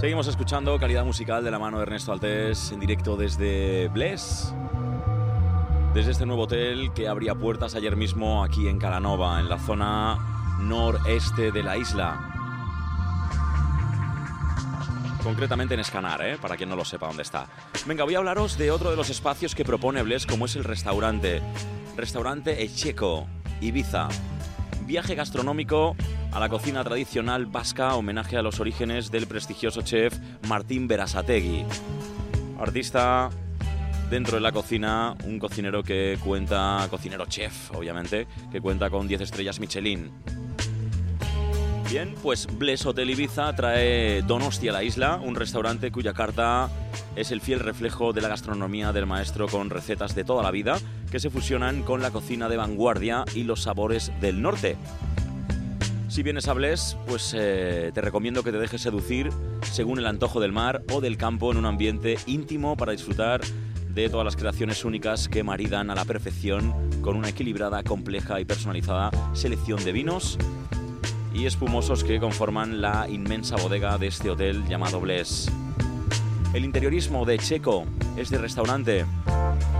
Seguimos 0.00 0.28
escuchando 0.28 0.78
calidad 0.78 1.04
musical 1.04 1.44
de 1.44 1.50
la 1.50 1.58
mano 1.58 1.76
de 1.76 1.82
Ernesto 1.82 2.10
Altés 2.10 2.72
en 2.72 2.80
directo 2.80 3.18
desde 3.18 3.88
Bless. 3.88 4.54
Desde 5.92 6.12
este 6.12 6.24
nuevo 6.24 6.44
hotel 6.44 6.90
que 6.94 7.06
abría 7.06 7.34
puertas 7.34 7.74
ayer 7.74 7.96
mismo 7.96 8.42
aquí 8.42 8.66
en 8.66 8.78
Calanova, 8.78 9.38
en 9.40 9.50
la 9.50 9.58
zona 9.58 10.56
noreste 10.58 11.52
de 11.52 11.62
la 11.62 11.76
isla. 11.76 12.18
Concretamente 15.22 15.74
en 15.74 15.80
Escanar, 15.80 16.22
¿eh? 16.22 16.38
para 16.40 16.56
quien 16.56 16.70
no 16.70 16.76
lo 16.76 16.84
sepa 16.86 17.06
dónde 17.06 17.22
está. 17.22 17.48
Venga, 17.84 18.04
voy 18.04 18.14
a 18.14 18.18
hablaros 18.20 18.56
de 18.56 18.70
otro 18.70 18.88
de 18.88 18.96
los 18.96 19.10
espacios 19.10 19.54
que 19.54 19.66
propone 19.66 20.02
Bless, 20.02 20.24
como 20.24 20.46
es 20.46 20.56
el 20.56 20.64
restaurante. 20.64 21.42
Restaurante 21.98 22.62
Echeco, 22.62 23.26
Ibiza. 23.60 24.08
Viaje 24.86 25.14
gastronómico 25.14 25.94
a 26.32 26.38
la 26.38 26.48
cocina 26.48 26.84
tradicional 26.84 27.46
vasca, 27.46 27.94
homenaje 27.94 28.36
a 28.36 28.42
los 28.42 28.60
orígenes 28.60 29.10
del 29.10 29.26
prestigioso 29.26 29.82
chef 29.82 30.16
Martín 30.48 30.86
Berasategui. 30.86 31.64
Artista 32.58 33.30
dentro 34.10 34.36
de 34.36 34.40
la 34.40 34.52
cocina, 34.52 35.16
un 35.24 35.38
cocinero 35.38 35.82
que 35.82 36.18
cuenta, 36.22 36.86
cocinero 36.90 37.26
chef, 37.26 37.72
obviamente, 37.72 38.26
que 38.52 38.60
cuenta 38.60 38.90
con 38.90 39.08
10 39.08 39.22
estrellas 39.22 39.60
Michelin. 39.60 40.10
Bien, 41.90 42.14
pues 42.22 42.46
Bless 42.46 42.86
Hotel 42.86 43.10
Ibiza 43.10 43.52
trae 43.56 44.22
Donostia 44.22 44.70
a 44.70 44.74
la 44.74 44.84
isla, 44.84 45.16
un 45.16 45.34
restaurante 45.34 45.90
cuya 45.90 46.12
carta 46.12 46.68
es 47.16 47.32
el 47.32 47.40
fiel 47.40 47.58
reflejo 47.58 48.12
de 48.12 48.20
la 48.20 48.28
gastronomía 48.28 48.92
del 48.92 49.06
maestro 49.06 49.48
con 49.48 49.70
recetas 49.70 50.14
de 50.14 50.22
toda 50.22 50.44
la 50.44 50.52
vida 50.52 50.78
que 51.10 51.18
se 51.18 51.30
fusionan 51.30 51.82
con 51.82 52.00
la 52.00 52.12
cocina 52.12 52.48
de 52.48 52.56
vanguardia 52.56 53.24
y 53.34 53.42
los 53.42 53.62
sabores 53.62 54.12
del 54.20 54.40
norte. 54.40 54.76
Si 56.10 56.24
vienes 56.24 56.48
a 56.48 56.54
Bless, 56.54 56.96
pues 57.06 57.32
eh, 57.38 57.92
te 57.94 58.00
recomiendo 58.00 58.42
que 58.42 58.50
te 58.50 58.58
dejes 58.58 58.82
seducir 58.82 59.30
según 59.62 60.00
el 60.00 60.06
antojo 60.06 60.40
del 60.40 60.50
mar 60.50 60.82
o 60.90 61.00
del 61.00 61.16
campo 61.16 61.52
en 61.52 61.56
un 61.56 61.66
ambiente 61.66 62.18
íntimo 62.26 62.76
para 62.76 62.90
disfrutar 62.90 63.42
de 63.94 64.08
todas 64.08 64.24
las 64.24 64.34
creaciones 64.34 64.84
únicas 64.84 65.28
que 65.28 65.44
maridan 65.44 65.88
a 65.88 65.94
la 65.94 66.04
perfección 66.04 66.74
con 67.00 67.16
una 67.16 67.28
equilibrada, 67.28 67.84
compleja 67.84 68.40
y 68.40 68.44
personalizada 68.44 69.12
selección 69.34 69.84
de 69.84 69.92
vinos 69.92 70.36
y 71.32 71.46
espumosos 71.46 72.02
que 72.02 72.18
conforman 72.18 72.80
la 72.80 73.08
inmensa 73.08 73.54
bodega 73.54 73.96
de 73.96 74.08
este 74.08 74.30
hotel 74.30 74.66
llamado 74.66 75.00
Bless. 75.00 75.48
El 76.52 76.64
interiorismo 76.64 77.24
de 77.24 77.38
Checo 77.38 77.84
es 78.16 78.30
de 78.30 78.38
restaurante, 78.38 79.06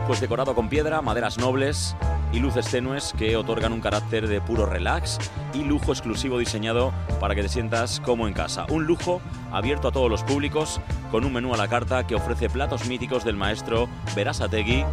pues 0.06 0.20
decorado 0.20 0.54
con 0.54 0.68
piedra, 0.68 1.02
maderas 1.02 1.38
nobles, 1.38 1.96
y 2.32 2.38
luces 2.38 2.66
tenues 2.70 3.12
que 3.16 3.36
otorgan 3.36 3.72
un 3.72 3.80
carácter 3.80 4.28
de 4.28 4.40
puro 4.40 4.66
relax 4.66 5.18
y 5.54 5.64
lujo 5.64 5.92
exclusivo 5.92 6.38
diseñado 6.38 6.92
para 7.18 7.34
que 7.34 7.42
te 7.42 7.48
sientas 7.48 8.00
como 8.00 8.28
en 8.28 8.34
casa. 8.34 8.66
Un 8.70 8.84
lujo 8.84 9.20
abierto 9.52 9.88
a 9.88 9.92
todos 9.92 10.10
los 10.10 10.22
públicos 10.22 10.80
con 11.10 11.24
un 11.24 11.32
menú 11.32 11.54
a 11.54 11.56
la 11.56 11.68
carta 11.68 12.06
que 12.06 12.14
ofrece 12.14 12.48
platos 12.48 12.86
míticos 12.86 13.24
del 13.24 13.36
maestro 13.36 13.88
Berasategui 14.14 14.84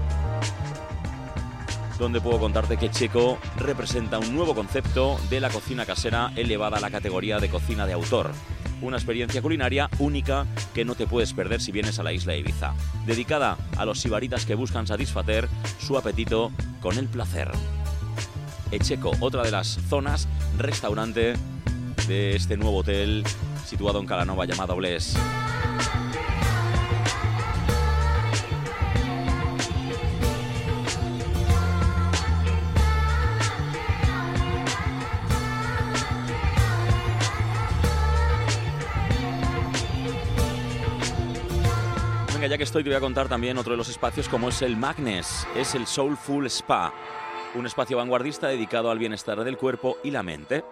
donde 1.98 2.22
puedo 2.22 2.40
contarte 2.40 2.78
que 2.78 2.92
Checo 2.92 3.40
representa 3.58 4.20
un 4.20 4.36
nuevo 4.36 4.54
concepto 4.54 5.18
de 5.30 5.40
la 5.40 5.50
cocina 5.50 5.86
casera 5.86 6.32
elevada 6.36 6.78
a 6.78 6.80
la 6.80 6.92
categoría 6.92 7.40
de 7.40 7.50
cocina 7.50 7.86
de 7.86 7.94
autor. 7.94 8.32
Una 8.82 8.98
experiencia 8.98 9.42
culinaria 9.42 9.90
única 10.00 10.46
que 10.74 10.86
no 10.86 10.96
te 10.96 11.08
puedes 11.08 11.34
perder 11.34 11.62
si 11.62 11.72
vienes 11.72 11.98
a 12.00 12.04
la 12.04 12.14
isla 12.14 12.36
Ibiza, 12.36 12.74
dedicada 13.06 13.58
a 13.76 13.86
los 13.86 14.00
sibaritas 14.00 14.46
que 14.46 14.56
buscan 14.56 14.86
satisfacer 14.86 15.50
su 15.80 15.98
apetito 15.98 16.52
con 16.80 16.98
el 16.98 17.08
placer. 17.08 17.50
Echeco, 18.72 19.12
otra 19.20 19.44
de 19.44 19.52
las 19.52 19.80
zonas 19.90 20.28
restaurante 20.58 21.34
de 22.08 22.36
este 22.36 22.58
nuevo 22.58 22.78
hotel 22.78 23.24
situado 23.66 24.00
en 24.00 24.06
Calanova 24.06 24.46
llamado 24.46 24.76
Bless. 24.76 25.18
Venga, 42.48 42.56
ya 42.56 42.60
que 42.60 42.64
estoy, 42.64 42.82
te 42.82 42.90
voy 42.90 42.96
a 42.96 43.02
contar 43.02 43.28
también 43.28 43.58
otro 43.58 43.72
de 43.72 43.78
los 43.78 43.90
espacios 43.90 44.30
como 44.30 44.48
es 44.48 44.62
el 44.62 44.78
Magnes, 44.78 45.46
es 45.54 45.76
el 45.76 45.86
Soulful 45.86 46.46
Spa, 46.46 46.94
un 47.56 47.66
espacio 47.66 47.98
vanguardista 47.98 48.48
dedicado 48.48 48.90
al 48.90 49.00
bienestar 49.00 49.44
del 49.44 49.58
cuerpo 49.58 49.98
y 50.02 50.12
la 50.12 50.24
mente. 50.24 50.64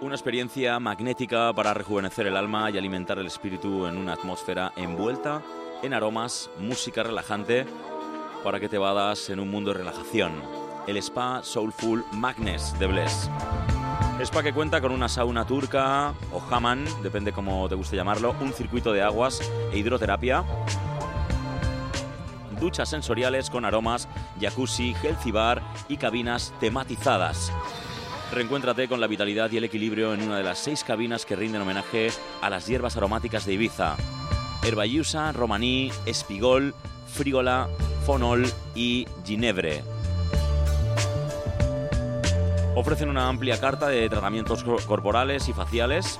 Una 0.00 0.16
experiencia 0.16 0.80
magnética 0.80 1.52
para 1.52 1.72
rejuvenecer 1.72 2.26
el 2.26 2.36
alma 2.36 2.72
y 2.72 2.76
alimentar 2.76 3.20
el 3.20 3.28
espíritu 3.28 3.86
en 3.86 3.98
una 3.98 4.14
atmósfera 4.14 4.72
envuelta 4.74 5.42
en 5.84 5.94
aromas, 5.94 6.50
música 6.58 7.04
relajante 7.04 7.66
para 8.42 8.58
que 8.58 8.68
te 8.68 8.78
vadas 8.78 9.30
en 9.30 9.38
un 9.38 9.48
mundo 9.48 9.72
de 9.72 9.78
relajación. 9.78 10.32
El 10.88 10.96
Spa 10.96 11.44
Soulful 11.44 12.04
Magnes 12.10 12.76
de 12.80 12.88
Bless. 12.88 13.30
Spa 14.20 14.42
que 14.42 14.52
cuenta 14.52 14.80
con 14.80 14.92
una 14.92 15.08
sauna 15.08 15.44
turca 15.44 16.14
o 16.32 16.40
hammam, 16.50 16.84
depende 17.02 17.32
cómo 17.32 17.68
te 17.68 17.74
guste 17.74 17.96
llamarlo, 17.96 18.34
un 18.40 18.52
circuito 18.52 18.92
de 18.92 19.02
aguas 19.02 19.40
e 19.72 19.78
hidroterapia, 19.78 20.44
duchas 22.60 22.88
sensoriales 22.88 23.50
con 23.50 23.64
aromas, 23.64 24.08
jacuzzi, 24.40 24.94
healthy 25.02 25.30
bar 25.30 25.62
y 25.88 25.98
cabinas 25.98 26.54
tematizadas. 26.60 27.52
Reencuéntrate 28.32 28.88
con 28.88 29.00
la 29.00 29.06
vitalidad 29.06 29.50
y 29.50 29.58
el 29.58 29.64
equilibrio 29.64 30.14
en 30.14 30.22
una 30.22 30.38
de 30.38 30.44
las 30.44 30.58
seis 30.58 30.84
cabinas 30.84 31.26
que 31.26 31.36
rinden 31.36 31.62
homenaje 31.62 32.10
a 32.40 32.48
las 32.48 32.66
hierbas 32.66 32.96
aromáticas 32.96 33.44
de 33.44 33.52
Ibiza. 33.52 33.96
Herbayusa, 34.62 35.32
romaní, 35.32 35.92
espigol, 36.06 36.74
frígola, 37.12 37.68
fonol 38.06 38.46
y 38.74 39.06
ginebre. 39.26 39.82
Ofrecen 42.76 43.08
una 43.08 43.28
amplia 43.28 43.60
carta 43.60 43.88
de 43.88 44.08
tratamientos 44.08 44.64
co- 44.64 44.76
corporales 44.86 45.48
y 45.48 45.52
faciales 45.52 46.18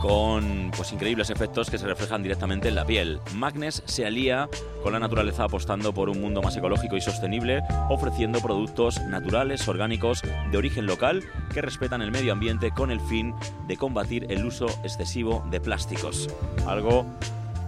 con 0.00 0.70
pues 0.76 0.92
increíbles 0.92 1.28
efectos 1.28 1.68
que 1.70 1.76
se 1.76 1.86
reflejan 1.86 2.22
directamente 2.22 2.68
en 2.68 2.76
la 2.76 2.84
piel. 2.86 3.20
Magnes 3.34 3.82
se 3.84 4.06
alía 4.06 4.48
con 4.82 4.92
la 4.92 5.00
naturaleza 5.00 5.44
apostando 5.44 5.92
por 5.92 6.08
un 6.08 6.20
mundo 6.20 6.40
más 6.40 6.56
ecológico 6.56 6.96
y 6.96 7.00
sostenible, 7.00 7.62
ofreciendo 7.90 8.40
productos 8.40 9.00
naturales, 9.02 9.66
orgánicos, 9.68 10.22
de 10.50 10.56
origen 10.56 10.86
local, 10.86 11.24
que 11.52 11.62
respetan 11.62 12.00
el 12.00 12.12
medio 12.12 12.32
ambiente 12.32 12.70
con 12.70 12.90
el 12.92 13.00
fin 13.00 13.34
de 13.66 13.76
combatir 13.76 14.26
el 14.30 14.46
uso 14.46 14.66
excesivo 14.84 15.44
de 15.50 15.60
plásticos. 15.60 16.30
Algo 16.66 17.04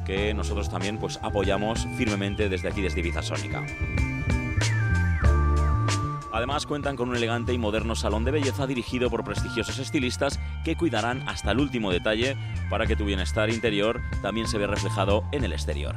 que 0.06 0.32
nosotros 0.32 0.70
también 0.70 0.98
pues 0.98 1.18
apoyamos 1.22 1.84
firmemente 1.98 2.48
desde 2.48 2.68
aquí 2.68 2.80
desde 2.80 3.00
Ibiza 3.00 3.22
Sónica. 3.22 3.66
Además 6.33 6.66
cuentan 6.66 6.97
con 6.97 7.09
un 7.09 7.16
elegante 7.16 7.53
y 7.53 7.59
moderno 7.59 7.95
salón 7.97 8.24
de 8.24 8.31
belleza 8.31 8.66
dirigido 8.66 9.11
por 9.11 9.24
prestigiosos 9.24 9.78
estilistas 9.78 10.39
que 10.64 10.76
cuidarán 10.76 11.28
hasta 11.28 11.51
el 11.51 11.61
último 11.61 11.91
detalle 11.91 12.37
para 12.68 12.87
que 12.87 12.97
tu 12.97 13.05
bienestar 13.05 13.51
interior 13.51 14.01
también 14.22 14.47
se 14.47 14.59
vea 14.59 14.68
reflejado 14.68 15.24
en 15.33 15.45
el 15.45 15.53
exterior. 15.53 15.97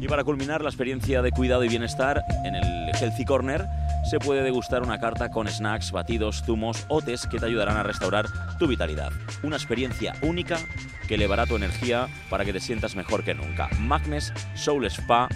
Y 0.00 0.08
para 0.08 0.24
culminar 0.24 0.62
la 0.62 0.70
experiencia 0.70 1.20
de 1.20 1.30
cuidado 1.30 1.62
y 1.62 1.68
bienestar 1.68 2.24
en 2.44 2.54
el 2.54 2.64
Healthy 2.98 3.24
Corner 3.26 3.66
se 4.08 4.18
puede 4.18 4.42
degustar 4.42 4.82
una 4.82 4.98
carta 4.98 5.30
con 5.30 5.46
snacks, 5.46 5.92
batidos, 5.92 6.42
zumos 6.44 6.86
o 6.88 7.02
tés 7.02 7.26
que 7.26 7.38
te 7.38 7.46
ayudarán 7.46 7.76
a 7.76 7.82
restaurar 7.82 8.26
tu 8.58 8.66
vitalidad. 8.66 9.12
Una 9.42 9.56
experiencia 9.56 10.14
única 10.22 10.58
que 11.06 11.16
elevará 11.16 11.44
tu 11.44 11.56
energía 11.56 12.08
para 12.30 12.44
que 12.44 12.52
te 12.52 12.60
sientas 12.60 12.96
mejor 12.96 13.24
que 13.24 13.34
nunca. 13.34 13.68
Magnes 13.78 14.32
Soul 14.54 14.86
Spa 14.86 15.28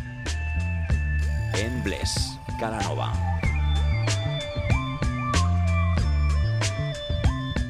en 1.55 1.85
Bless, 1.85 2.39
Calanova. 2.59 3.34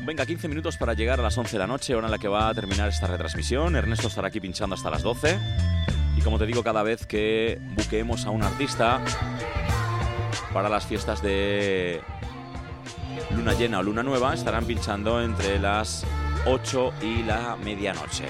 Venga, 0.06 0.26
15 0.26 0.48
minutos 0.48 0.76
para 0.76 0.92
llegar 0.92 1.18
a 1.18 1.22
las 1.22 1.38
11 1.38 1.52
de 1.52 1.58
la 1.58 1.66
noche, 1.66 1.94
hora 1.94 2.08
en 2.08 2.10
la 2.10 2.18
que 2.18 2.28
va 2.28 2.50
a 2.50 2.54
terminar 2.54 2.90
esta 2.90 3.06
retransmisión. 3.06 3.74
Ernesto 3.74 4.08
estará 4.08 4.28
aquí 4.28 4.38
pinchando 4.38 4.74
hasta 4.74 4.90
las 4.90 5.02
12. 5.02 5.38
Y 6.18 6.20
como 6.20 6.38
te 6.38 6.44
digo, 6.44 6.62
cada 6.62 6.82
vez 6.82 7.06
que 7.06 7.58
buqueemos 7.74 8.26
a 8.26 8.30
un 8.30 8.42
artista 8.42 9.00
para 10.52 10.68
las 10.68 10.84
fiestas 10.84 11.22
de 11.22 12.02
luna 13.30 13.54
llena 13.54 13.78
o 13.78 13.82
luna 13.82 14.02
nueva, 14.02 14.34
estarán 14.34 14.66
pinchando 14.66 15.22
entre 15.22 15.58
las 15.58 16.04
8 16.44 16.92
y 17.00 17.22
la 17.22 17.56
medianoche. 17.56 18.26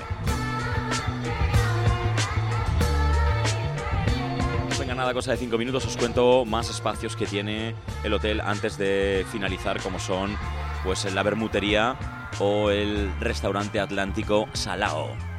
Venga, 4.78 4.94
nada, 4.94 5.12
cosa 5.12 5.32
de 5.32 5.38
5 5.38 5.58
minutos, 5.58 5.84
os 5.86 5.96
cuento 5.96 6.44
más 6.44 6.70
espacios 6.70 7.16
que 7.16 7.26
tiene 7.26 7.74
el 8.04 8.12
hotel 8.12 8.40
antes 8.42 8.78
de 8.78 9.26
finalizar, 9.32 9.80
como 9.82 9.98
son 9.98 10.36
pues 10.84 11.12
la 11.12 11.22
bermutería 11.22 11.96
o 12.38 12.70
el 12.70 13.10
restaurante 13.18 13.80
atlántico 13.80 14.48
Salao. 14.52 15.33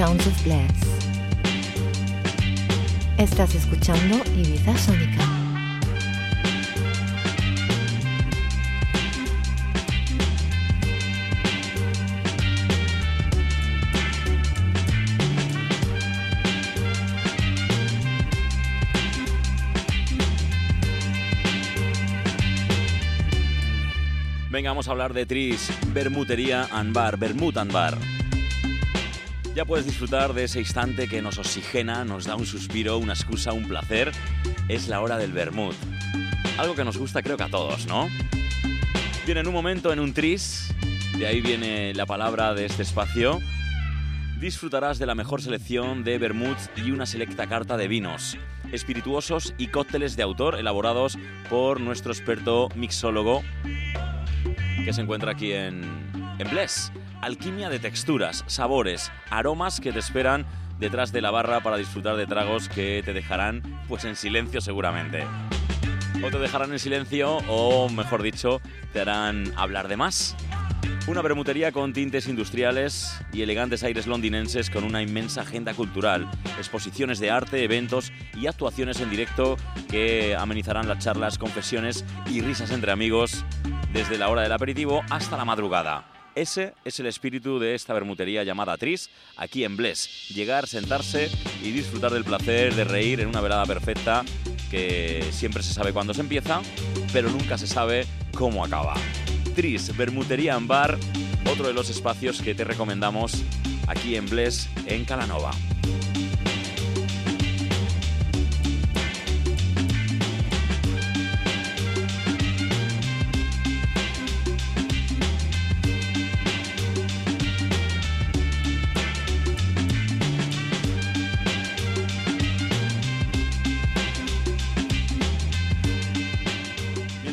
Sounds 0.00 0.26
of 0.26 0.44
Bless. 0.44 0.72
Estás 3.18 3.54
escuchando 3.54 4.16
Ibiza 4.34 4.74
Sónica. 4.78 5.26
Venga, 24.50 24.70
vamos 24.70 24.88
a 24.88 24.92
hablar 24.92 25.12
de 25.12 25.26
Tris, 25.26 25.68
Bermutería 25.92 26.68
and 26.72 26.94
Bar, 26.94 27.18
Bermud 27.18 27.58
and 27.58 27.70
Bar. 27.70 28.19
Ya 29.60 29.66
puedes 29.66 29.84
disfrutar 29.84 30.32
de 30.32 30.44
ese 30.44 30.58
instante 30.58 31.06
que 31.06 31.20
nos 31.20 31.36
oxigena, 31.36 32.02
nos 32.02 32.24
da 32.24 32.34
un 32.34 32.46
suspiro, 32.46 32.96
una 32.96 33.12
excusa, 33.12 33.52
un 33.52 33.68
placer. 33.68 34.10
Es 34.68 34.88
la 34.88 35.02
hora 35.02 35.18
del 35.18 35.32
Bermud. 35.34 35.74
Algo 36.56 36.74
que 36.74 36.82
nos 36.82 36.96
gusta 36.96 37.22
creo 37.22 37.36
que 37.36 37.42
a 37.42 37.50
todos, 37.50 37.84
¿no? 37.84 38.08
Bien, 39.26 39.36
en 39.36 39.46
un 39.46 39.52
momento 39.52 39.92
en 39.92 40.00
un 40.00 40.14
Tris, 40.14 40.74
de 41.18 41.26
ahí 41.26 41.42
viene 41.42 41.92
la 41.92 42.06
palabra 42.06 42.54
de 42.54 42.64
este 42.64 42.82
espacio, 42.82 43.38
disfrutarás 44.40 44.98
de 44.98 45.04
la 45.04 45.14
mejor 45.14 45.42
selección 45.42 46.04
de 46.04 46.16
vermuts 46.16 46.70
y 46.76 46.90
una 46.92 47.04
selecta 47.04 47.46
carta 47.46 47.76
de 47.76 47.86
vinos, 47.86 48.38
espirituosos 48.72 49.52
y 49.58 49.66
cócteles 49.66 50.16
de 50.16 50.22
autor 50.22 50.58
elaborados 50.58 51.18
por 51.50 51.82
nuestro 51.82 52.12
experto 52.12 52.70
mixólogo 52.76 53.42
que 54.86 54.92
se 54.94 55.02
encuentra 55.02 55.32
aquí 55.32 55.52
en, 55.52 55.82
en 56.38 56.48
Bless. 56.48 56.90
Alquimia 57.20 57.68
de 57.68 57.78
texturas, 57.78 58.44
sabores, 58.46 59.12
aromas 59.28 59.80
que 59.80 59.92
te 59.92 59.98
esperan 59.98 60.46
detrás 60.78 61.12
de 61.12 61.20
la 61.20 61.30
barra 61.30 61.60
para 61.62 61.76
disfrutar 61.76 62.16
de 62.16 62.26
tragos 62.26 62.70
que 62.70 63.02
te 63.04 63.12
dejarán 63.12 63.62
pues 63.88 64.04
en 64.04 64.16
silencio 64.16 64.62
seguramente. 64.62 65.26
O 66.24 66.30
te 66.30 66.38
dejarán 66.38 66.72
en 66.72 66.78
silencio 66.78 67.36
o, 67.48 67.90
mejor 67.90 68.22
dicho, 68.22 68.62
te 68.94 69.02
harán 69.02 69.52
hablar 69.56 69.88
de 69.88 69.98
más. 69.98 70.34
Una 71.06 71.20
bermutería 71.20 71.72
con 71.72 71.92
tintes 71.92 72.26
industriales 72.26 73.20
y 73.34 73.42
elegantes 73.42 73.82
aires 73.82 74.06
londinenses 74.06 74.70
con 74.70 74.84
una 74.84 75.02
inmensa 75.02 75.42
agenda 75.42 75.74
cultural, 75.74 76.26
exposiciones 76.58 77.20
de 77.20 77.30
arte, 77.30 77.64
eventos 77.64 78.12
y 78.34 78.46
actuaciones 78.46 78.98
en 79.00 79.10
directo 79.10 79.58
que 79.90 80.34
amenizarán 80.36 80.88
las 80.88 81.04
charlas, 81.04 81.36
confesiones 81.36 82.04
y 82.30 82.40
risas 82.40 82.70
entre 82.70 82.92
amigos 82.92 83.44
desde 83.92 84.16
la 84.16 84.28
hora 84.28 84.42
del 84.42 84.52
aperitivo 84.52 85.02
hasta 85.10 85.36
la 85.36 85.44
madrugada. 85.44 86.19
Ese 86.40 86.72
es 86.86 86.98
el 86.98 87.04
espíritu 87.04 87.58
de 87.58 87.74
esta 87.74 87.92
bermutería 87.92 88.42
llamada 88.44 88.78
Tris, 88.78 89.10
aquí 89.36 89.62
en 89.62 89.76
Bless. 89.76 90.30
Llegar, 90.30 90.66
sentarse 90.66 91.30
y 91.62 91.70
disfrutar 91.70 92.14
del 92.14 92.24
placer 92.24 92.74
de 92.74 92.84
reír 92.84 93.20
en 93.20 93.28
una 93.28 93.42
velada 93.42 93.66
perfecta 93.66 94.24
que 94.70 95.22
siempre 95.32 95.62
se 95.62 95.74
sabe 95.74 95.92
cuándo 95.92 96.14
se 96.14 96.22
empieza, 96.22 96.62
pero 97.12 97.28
nunca 97.28 97.58
se 97.58 97.66
sabe 97.66 98.06
cómo 98.32 98.64
acaba. 98.64 98.94
Tris, 99.54 99.94
Bermutería 99.94 100.54
en 100.56 100.66
Bar, 100.66 100.96
otro 101.44 101.66
de 101.66 101.74
los 101.74 101.90
espacios 101.90 102.40
que 102.40 102.54
te 102.54 102.64
recomendamos 102.64 103.42
aquí 103.86 104.16
en 104.16 104.24
Bless, 104.24 104.66
en 104.86 105.04
Calanova. 105.04 105.50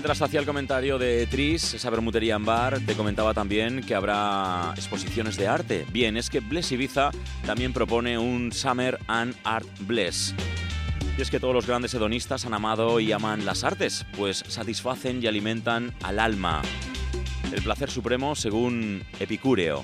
Mientras 0.08 0.26
hacía 0.26 0.40
el 0.40 0.46
comentario 0.46 0.98
de 0.98 1.28
Tris, 1.28 1.74
esa 1.74 1.90
bermutería 1.90 2.36
en 2.36 2.46
bar, 2.46 2.80
te 2.80 2.94
comentaba 2.94 3.34
también 3.34 3.82
que 3.82 3.94
habrá 3.94 4.72
exposiciones 4.74 5.36
de 5.36 5.50
arte. 5.50 5.86
Bien, 5.92 6.16
es 6.16 6.30
que 6.30 6.40
Bless 6.40 6.72
Ibiza 6.72 7.12
también 7.46 7.74
propone 7.74 8.18
un 8.18 8.54
Summer 8.54 8.98
and 9.08 9.36
Art 9.44 9.68
Bless. 9.82 10.34
Y 11.18 11.22
es 11.22 11.30
que 11.30 11.42
todos 11.42 11.54
los 11.54 11.68
grandes 11.68 11.94
hedonistas 11.94 12.46
han 12.46 12.54
amado 12.54 13.02
y 13.02 13.12
aman 13.12 13.46
las 13.46 13.66
artes, 13.66 14.06
pues 14.16 14.46
satisfacen 14.48 15.22
y 15.22 15.28
alimentan 15.28 15.94
al 16.02 16.20
alma. 16.20 16.62
El 17.52 17.62
placer 17.62 17.92
supremo 17.92 18.34
según 18.34 19.04
Epicúreo. 19.20 19.84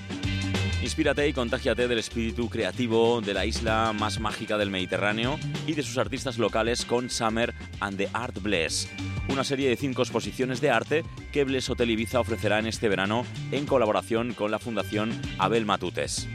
Inspírate 0.82 1.28
y 1.28 1.34
contágiate 1.34 1.90
del 1.90 2.00
espíritu 2.00 2.50
creativo 2.50 3.20
de 3.20 3.34
la 3.34 3.46
isla 3.46 3.92
más 3.92 4.22
mágica 4.22 4.58
del 4.58 4.70
Mediterráneo 4.70 5.38
y 5.68 5.74
de 5.74 5.84
sus 5.84 5.98
artistas 5.98 6.38
locales 6.38 6.86
con 6.86 7.10
Summer 7.10 7.54
and 7.82 7.98
the 7.98 8.10
Art 8.14 8.42
Bless, 8.42 8.88
una 9.30 9.44
serie 9.44 9.70
de 9.70 9.76
cinco 9.76 10.02
exposiciones 10.02 10.62
de 10.62 10.70
arte 10.70 11.04
que 11.32 11.44
Bless 11.44 11.70
Hotel 11.70 11.92
Ibiza 11.92 12.20
ofrecerá 12.20 12.60
en 12.60 12.68
este 12.68 12.90
verano 12.90 13.26
en 13.52 13.66
colaboración 13.66 14.34
con 14.34 14.52
la 14.52 14.60
Fundación 14.60 15.12
Abel 15.38 15.66
Matutes. 15.66 16.28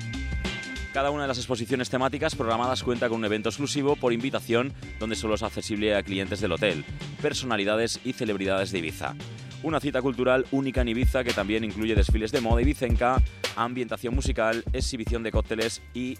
Cada 0.92 1.10
una 1.10 1.22
de 1.22 1.28
las 1.28 1.38
exposiciones 1.38 1.90
temáticas 1.90 2.34
programadas 2.34 2.82
cuenta 2.82 3.08
con 3.08 3.18
un 3.18 3.24
evento 3.24 3.50
exclusivo 3.50 3.94
por 3.94 4.12
invitación 4.12 4.72
donde 4.98 5.16
solo 5.16 5.34
es 5.34 5.42
accesible 5.42 5.94
a 5.94 6.02
clientes 6.02 6.40
del 6.40 6.52
hotel, 6.52 6.84
personalidades 7.20 8.00
y 8.04 8.14
celebridades 8.14 8.72
de 8.72 8.78
Ibiza. 8.78 9.14
Una 9.62 9.80
cita 9.80 10.00
cultural 10.00 10.46
única 10.50 10.80
en 10.80 10.88
Ibiza 10.88 11.24
que 11.24 11.32
también 11.32 11.64
incluye 11.64 11.94
desfiles 11.94 12.32
de 12.32 12.40
moda 12.40 12.62
ibicenca, 12.62 13.22
ambientación 13.56 14.14
musical, 14.14 14.64
exhibición 14.72 15.22
de 15.22 15.32
cócteles 15.32 15.82
y 15.94 16.16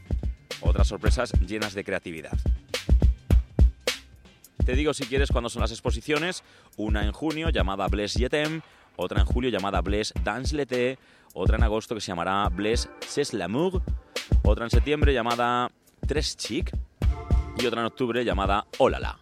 otras 0.61 0.89
sorpresas 0.89 1.33
llenas 1.41 1.75
de 1.75 1.85
creatividad. 1.85 2.37
Te 4.69 4.77
digo 4.77 4.93
si 4.93 5.07
quieres 5.07 5.31
cuándo 5.31 5.49
son 5.49 5.63
las 5.63 5.71
exposiciones, 5.71 6.45
una 6.77 7.03
en 7.03 7.13
junio 7.13 7.49
llamada 7.49 7.89
Bless 7.89 8.13
Yetem, 8.13 8.61
otra 8.97 9.23
en 9.23 9.27
julio 9.27 9.49
llamada 9.49 9.81
Bless 9.81 10.13
Dance 10.23 10.55
L'été, 10.55 10.99
otra 11.33 11.57
en 11.57 11.63
agosto 11.63 11.95
que 11.95 12.03
se 12.03 12.09
llamará 12.09 12.47
Bless 12.51 12.87
C'est 13.01 13.33
l'amour, 13.33 13.81
otra 14.43 14.67
en 14.67 14.71
septiembre 14.71 15.15
llamada 15.15 15.71
Tres 16.07 16.37
Chic 16.37 16.71
y 17.59 17.65
otra 17.65 17.81
en 17.81 17.87
octubre 17.87 18.23
llamada 18.23 18.67
Olala. 18.77 19.19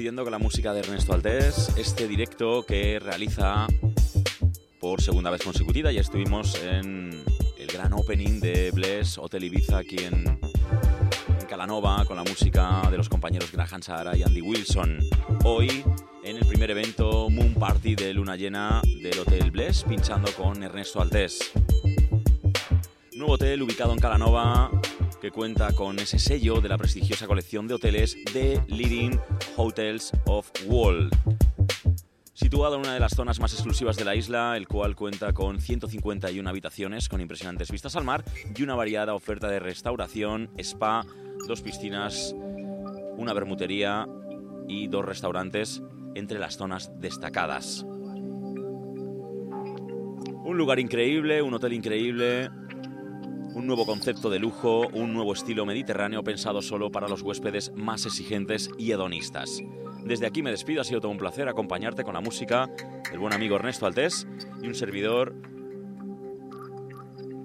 Despidiendo 0.00 0.22
con 0.22 0.32
la 0.32 0.38
música 0.38 0.72
de 0.72 0.80
Ernesto 0.80 1.12
Altés, 1.12 1.76
este 1.76 2.08
directo 2.08 2.64
que 2.66 2.98
realiza 2.98 3.66
por 4.80 5.02
segunda 5.02 5.28
vez 5.28 5.42
consecutiva. 5.42 5.92
Ya 5.92 6.00
estuvimos 6.00 6.54
en 6.62 7.22
el 7.58 7.66
gran 7.66 7.92
opening 7.92 8.40
de 8.40 8.70
Bless 8.70 9.18
Hotel 9.18 9.44
Ibiza 9.44 9.76
aquí 9.76 9.98
en, 9.98 10.26
en 10.26 11.46
Calanova 11.46 12.06
con 12.06 12.16
la 12.16 12.22
música 12.22 12.80
de 12.90 12.96
los 12.96 13.10
compañeros 13.10 13.52
Graham 13.52 13.82
Sahara 13.82 14.16
y 14.16 14.22
Andy 14.22 14.40
Wilson. 14.40 15.00
Hoy 15.44 15.84
en 16.24 16.38
el 16.38 16.46
primer 16.46 16.70
evento 16.70 17.28
Moon 17.28 17.52
Party 17.52 17.94
de 17.94 18.14
Luna 18.14 18.36
Llena 18.36 18.80
del 19.02 19.18
Hotel 19.18 19.50
Bless, 19.50 19.84
pinchando 19.84 20.32
con 20.32 20.62
Ernesto 20.62 21.02
Altés. 21.02 21.52
Nuevo 23.12 23.34
hotel 23.34 23.60
ubicado 23.60 23.92
en 23.92 23.98
Calanova 23.98 24.70
que 25.20 25.30
cuenta 25.30 25.72
con 25.74 25.98
ese 25.98 26.18
sello 26.18 26.60
de 26.60 26.68
la 26.68 26.78
prestigiosa 26.78 27.26
colección 27.26 27.68
de 27.68 27.74
hoteles 27.74 28.16
de 28.32 28.62
Leading 28.68 29.20
Hotels 29.56 30.12
of 30.24 30.50
World. 30.66 31.14
Situado 32.32 32.76
en 32.76 32.80
una 32.80 32.94
de 32.94 33.00
las 33.00 33.12
zonas 33.12 33.38
más 33.38 33.52
exclusivas 33.52 33.96
de 33.96 34.06
la 34.06 34.14
isla, 34.14 34.56
el 34.56 34.66
cual 34.66 34.96
cuenta 34.96 35.34
con 35.34 35.60
151 35.60 36.48
habitaciones 36.48 37.10
con 37.10 37.20
impresionantes 37.20 37.70
vistas 37.70 37.96
al 37.96 38.04
mar 38.04 38.24
y 38.56 38.62
una 38.62 38.74
variada 38.74 39.14
oferta 39.14 39.48
de 39.48 39.60
restauración, 39.60 40.50
spa, 40.56 41.04
dos 41.46 41.60
piscinas, 41.60 42.34
una 43.18 43.34
bermutería 43.34 44.08
y 44.68 44.86
dos 44.86 45.04
restaurantes 45.04 45.82
entre 46.14 46.38
las 46.38 46.56
zonas 46.56 46.90
destacadas. 46.98 47.84
Un 50.44 50.56
lugar 50.56 50.80
increíble, 50.80 51.42
un 51.42 51.52
hotel 51.52 51.74
increíble, 51.74 52.48
un 53.54 53.66
nuevo 53.66 53.86
concepto 53.86 54.30
de 54.30 54.38
lujo, 54.38 54.88
un 54.92 55.12
nuevo 55.12 55.32
estilo 55.32 55.66
mediterráneo 55.66 56.22
pensado 56.22 56.62
solo 56.62 56.90
para 56.90 57.08
los 57.08 57.22
huéspedes 57.22 57.72
más 57.74 58.06
exigentes 58.06 58.70
y 58.78 58.92
hedonistas. 58.92 59.60
Desde 60.04 60.26
aquí 60.26 60.42
me 60.42 60.50
despido, 60.50 60.80
ha 60.80 60.84
sido 60.84 61.00
todo 61.00 61.12
un 61.12 61.18
placer 61.18 61.48
acompañarte 61.48 62.04
con 62.04 62.14
la 62.14 62.20
música 62.20 62.70
del 63.10 63.18
buen 63.18 63.32
amigo 63.32 63.56
Ernesto 63.56 63.86
Altés 63.86 64.26
y 64.62 64.66
un 64.66 64.74
servidor 64.74 65.34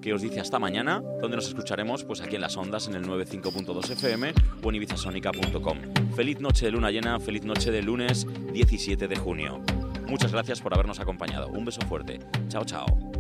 que 0.02 0.14
os 0.14 0.22
dice 0.22 0.40
hasta 0.40 0.60
mañana, 0.60 1.02
donde 1.20 1.36
nos 1.36 1.48
escucharemos 1.48 2.04
pues 2.04 2.22
aquí 2.22 2.36
en 2.36 2.42
las 2.42 2.56
ondas 2.56 2.88
en 2.88 2.94
el 2.94 3.06
95.2 3.06 3.90
FM 3.90 4.34
o 4.62 4.70
en 4.70 4.76
ibizasonica.com. 4.76 5.78
Feliz 6.16 6.40
noche 6.40 6.68
de 6.68 6.72
luna 6.72 6.92
llena, 6.92 7.20
feliz 7.20 7.44
noche 7.44 7.72
de 7.72 7.82
lunes 7.82 8.28
17 8.54 9.08
de 9.08 9.16
junio. 9.16 9.62
Muchas 10.08 10.32
gracias 10.32 10.62
por 10.62 10.76
habernos 10.76 11.00
acompañado. 11.00 11.48
Un 11.50 11.66
beso 11.66 11.82
fuerte. 11.82 12.20
Chao, 12.50 12.64
chao. 12.64 13.15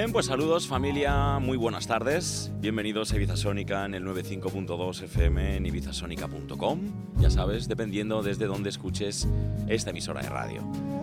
Bien, 0.00 0.12
pues 0.12 0.24
saludos 0.24 0.66
familia, 0.66 1.38
muy 1.40 1.58
buenas 1.58 1.86
tardes. 1.86 2.50
Bienvenidos 2.54 3.12
a 3.12 3.16
Ibiza 3.16 3.36
Sónica 3.36 3.84
en 3.84 3.92
el 3.92 4.02
95.2 4.02 5.02
FM 5.02 5.56
en 5.58 5.66
ibizasonica.com. 5.66 6.80
Ya 7.18 7.28
sabes, 7.28 7.68
dependiendo 7.68 8.22
desde 8.22 8.46
donde 8.46 8.70
escuches 8.70 9.28
esta 9.68 9.90
emisora 9.90 10.22
de 10.22 10.30
radio. 10.30 10.62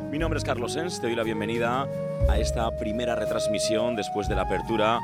Mi 0.10 0.18
nombre 0.18 0.40
es 0.40 0.44
Carlos 0.44 0.74
Sens, 0.74 1.00
te 1.00 1.06
doy 1.06 1.16
la 1.16 1.22
bienvenida 1.22 1.88
a 2.28 2.40
esta 2.40 2.76
primera 2.80 3.16
retransmisión 3.16 3.96
después 3.96 4.28
de 4.30 4.34
la 4.34 4.42
apertura 4.42 5.00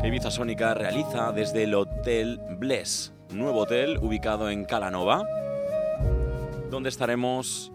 que 0.00 0.06
Ibiza 0.06 0.30
Sónica 0.30 0.74
realiza 0.74 1.32
desde 1.32 1.64
el 1.64 1.74
Hotel 1.74 2.40
Bless, 2.60 3.12
nuevo 3.32 3.62
hotel 3.62 3.98
ubicado 4.00 4.48
en 4.48 4.64
Calanova, 4.64 5.26
donde 6.70 6.88
estaremos 6.88 7.72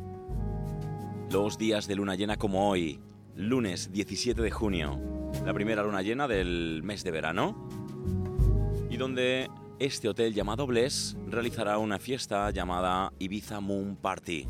los 1.31 1.57
días 1.57 1.85
de 1.85 1.95
luna 1.95 2.15
llena 2.15 2.37
como 2.37 2.69
hoy, 2.69 3.01
lunes 3.39 3.93
17 3.93 4.41
de 4.41 4.51
junio, 4.51 4.99
la 5.45 5.53
primera 5.53 5.81
luna 5.81 6.01
llena 6.01 6.27
del 6.27 6.81
mes 6.83 7.05
de 7.05 7.11
verano, 7.11 7.69
y 8.89 8.97
donde 8.97 9.49
este 9.79 10.09
hotel 10.09 10.33
llamado 10.33 10.67
Bless 10.67 11.15
realizará 11.25 11.77
una 11.77 11.99
fiesta 11.99 12.51
llamada 12.51 13.13
Ibiza 13.17 13.61
Moon 13.61 13.95
Party. 13.95 14.45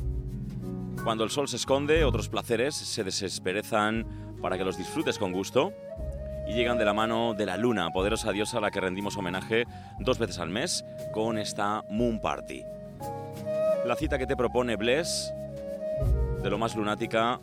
Cuando 1.04 1.24
el 1.24 1.30
sol 1.30 1.48
se 1.48 1.58
esconde, 1.58 2.04
otros 2.04 2.30
placeres 2.30 2.74
se 2.74 3.04
desesperezan 3.04 4.38
para 4.42 4.58
que 4.58 4.66
los 4.66 4.76
disfrutes 4.76 5.20
con 5.20 5.34
gusto 5.34 5.72
y 6.48 6.54
llegan 6.54 6.80
de 6.80 6.86
la 6.86 6.94
mano 6.94 7.36
de 7.36 7.46
la 7.46 7.58
luna, 7.58 7.92
poderosa 7.92 8.32
diosa 8.32 8.58
a 8.58 8.62
la 8.62 8.72
que 8.72 8.82
rendimos 8.82 9.18
homenaje 9.18 9.66
dos 10.00 10.18
veces 10.18 10.40
al 10.40 10.50
mes 10.50 10.84
con 11.14 11.38
esta 11.38 11.84
Moon 11.92 12.20
Party. 12.20 12.64
La 13.86 13.96
cita 13.96 14.18
que 14.18 14.26
te 14.26 14.36
propone 14.36 14.78
Bless, 14.78 15.32
de 16.42 16.50
lo 16.50 16.58
más 16.58 16.76
lunática 16.76 17.40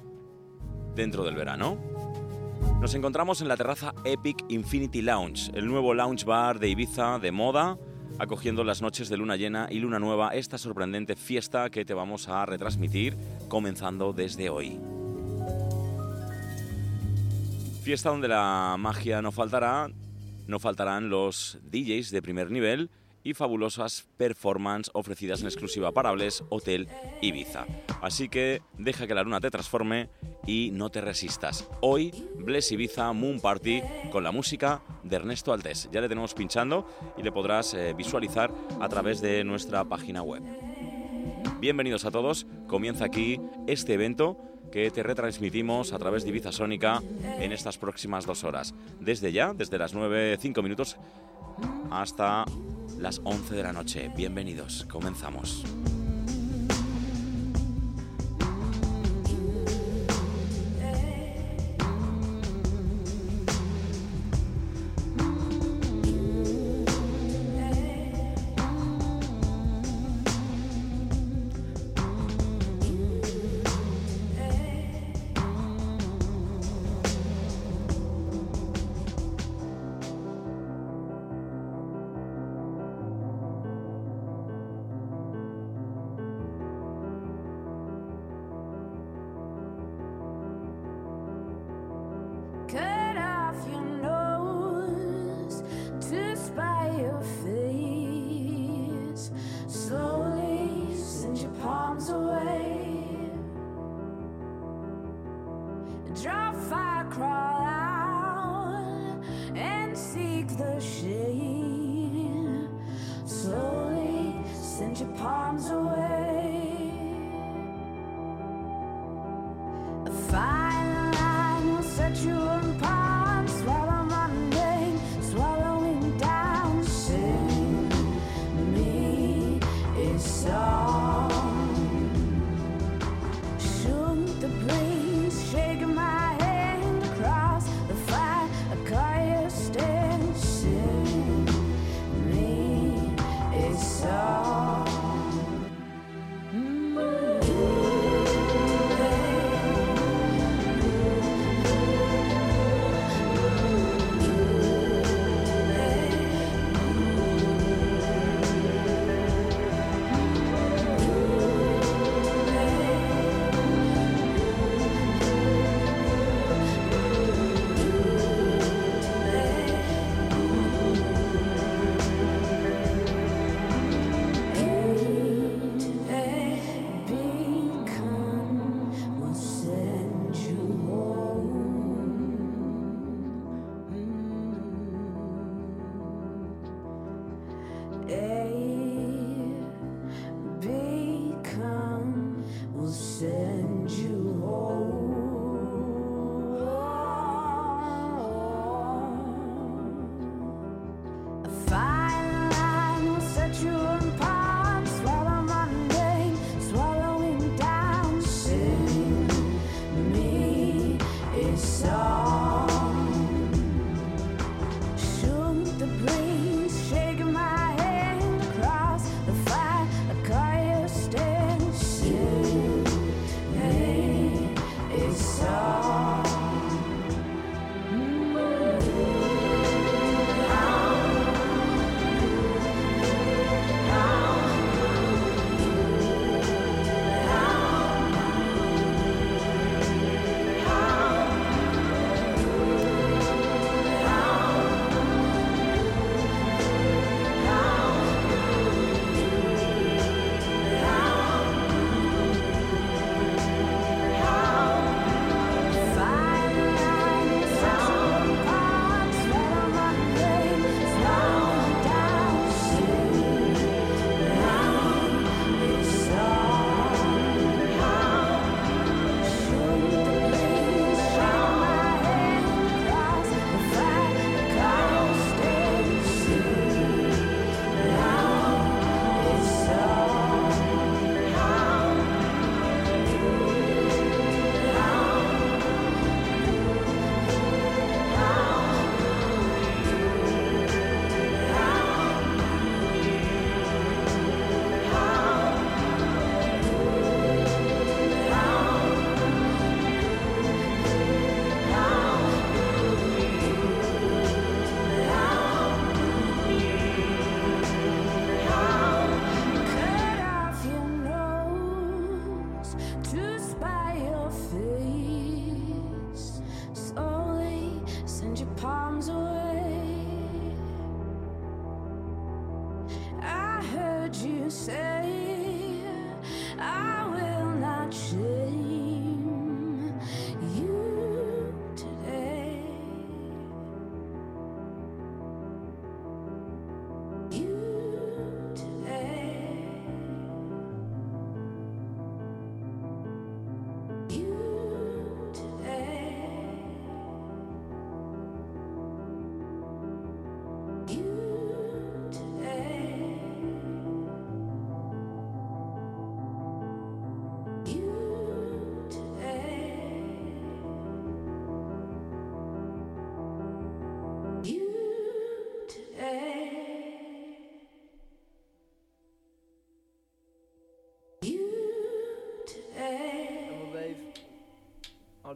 dentro 0.96 1.22
del 1.24 1.36
verano. 1.36 1.78
Nos 2.80 2.94
encontramos 2.94 3.40
en 3.42 3.48
la 3.48 3.56
terraza 3.56 3.94
Epic 4.04 4.44
Infinity 4.48 5.02
Lounge, 5.02 5.50
el 5.54 5.66
nuevo 5.68 5.94
lounge 5.94 6.24
bar 6.24 6.58
de 6.58 6.68
Ibiza 6.68 7.18
de 7.18 7.30
moda, 7.30 7.78
acogiendo 8.18 8.64
las 8.64 8.80
noches 8.80 9.08
de 9.08 9.18
luna 9.18 9.36
llena 9.36 9.68
y 9.70 9.78
luna 9.78 9.98
nueva, 9.98 10.30
esta 10.30 10.56
sorprendente 10.56 11.14
fiesta 11.14 11.68
que 11.70 11.84
te 11.84 11.94
vamos 11.94 12.28
a 12.28 12.46
retransmitir 12.46 13.16
comenzando 13.48 14.12
desde 14.14 14.48
hoy. 14.48 14.80
Fiesta 17.82 18.10
donde 18.10 18.28
la 18.28 18.76
magia 18.78 19.20
no 19.22 19.32
faltará, 19.32 19.88
no 20.46 20.58
faltarán 20.58 21.10
los 21.10 21.58
DJs 21.70 22.10
de 22.10 22.22
primer 22.22 22.50
nivel 22.50 22.90
y 23.26 23.34
fabulosas 23.34 24.06
performances 24.16 24.92
ofrecidas 24.94 25.40
en 25.40 25.48
exclusiva 25.48 25.90
para 25.90 26.12
Bless 26.12 26.44
Hotel 26.48 26.86
Ibiza. 27.20 27.66
Así 28.00 28.28
que 28.28 28.62
deja 28.78 29.08
que 29.08 29.16
la 29.16 29.24
luna 29.24 29.40
te 29.40 29.50
transforme 29.50 30.10
y 30.46 30.70
no 30.72 30.90
te 30.90 31.00
resistas. 31.00 31.68
Hoy, 31.80 32.12
Bless 32.36 32.70
Ibiza 32.70 33.12
Moon 33.12 33.40
Party 33.40 33.82
con 34.12 34.22
la 34.22 34.30
música 34.30 34.80
de 35.02 35.16
Ernesto 35.16 35.52
Altés. 35.52 35.88
Ya 35.90 36.00
le 36.00 36.08
tenemos 36.08 36.34
pinchando 36.34 36.86
y 37.18 37.24
le 37.24 37.32
podrás 37.32 37.74
eh, 37.74 37.94
visualizar 37.94 38.54
a 38.80 38.88
través 38.88 39.20
de 39.20 39.42
nuestra 39.42 39.84
página 39.84 40.22
web. 40.22 40.44
Bienvenidos 41.58 42.04
a 42.04 42.12
todos, 42.12 42.46
comienza 42.68 43.06
aquí 43.06 43.40
este 43.66 43.94
evento 43.94 44.38
que 44.70 44.92
te 44.92 45.02
retransmitimos 45.02 45.92
a 45.92 45.98
través 45.98 46.22
de 46.22 46.28
Ibiza 46.28 46.52
Sónica 46.52 47.02
en 47.40 47.50
estas 47.50 47.76
próximas 47.76 48.24
dos 48.24 48.44
horas. 48.44 48.72
Desde 49.00 49.32
ya, 49.32 49.52
desde 49.52 49.78
las 49.78 49.96
9.05 49.96 50.62
minutos 50.62 50.96
hasta 51.90 52.44
las 52.98 53.20
11 53.24 53.54
de 53.54 53.62
la 53.62 53.72
noche. 53.72 54.10
Bienvenidos, 54.16 54.86
comenzamos. 54.90 55.64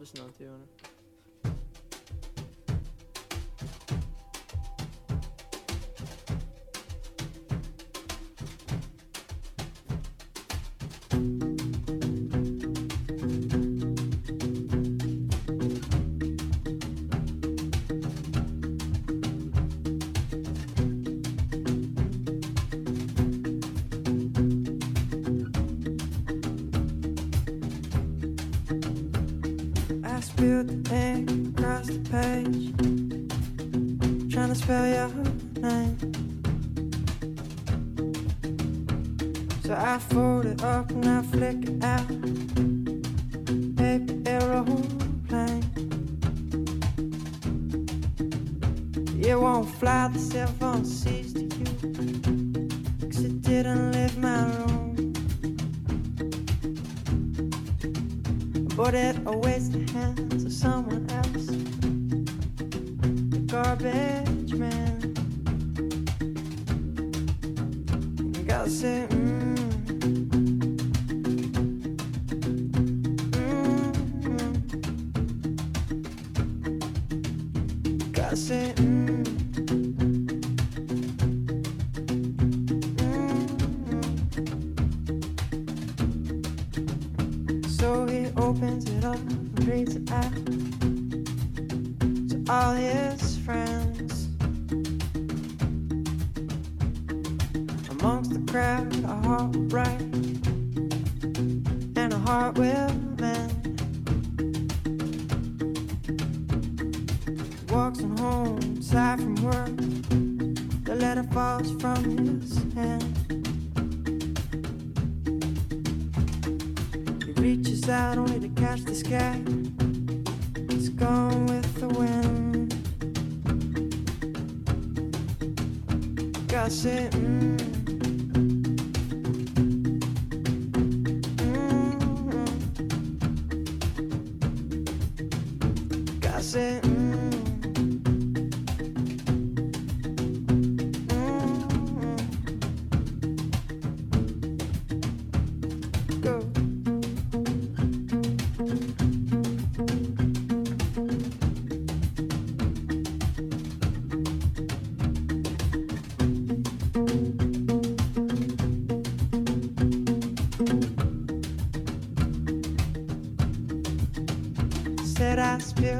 just 0.01 0.17
not 0.17 0.39
doing 0.39 0.51
it. 0.51 1.00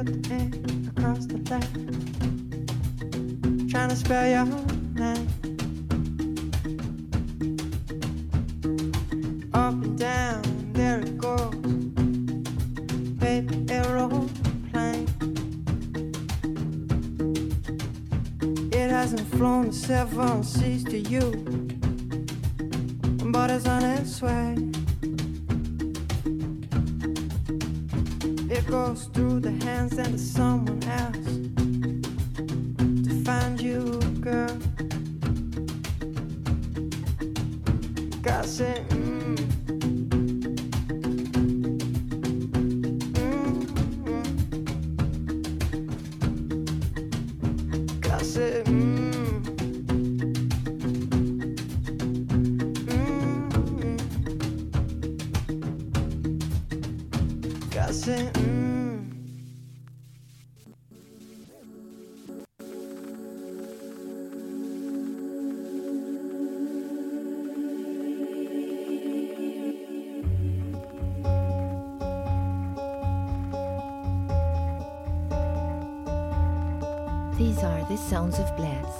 got 0.03 0.31
end. 0.31 0.50
se 48.23 48.70
the 77.91 77.97
sounds 77.97 78.39
of 78.39 78.47
bliss. 78.55 78.93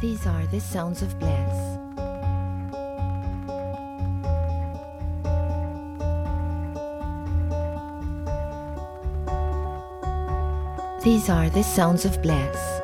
These 0.00 0.24
are 0.24 0.46
the 0.52 0.60
sounds 0.60 1.02
of 1.02 1.18
bliss. 1.18 1.56
These 11.02 11.28
are 11.28 11.50
the 11.50 11.64
sounds 11.64 12.04
of 12.04 12.22
bliss. 12.22 12.83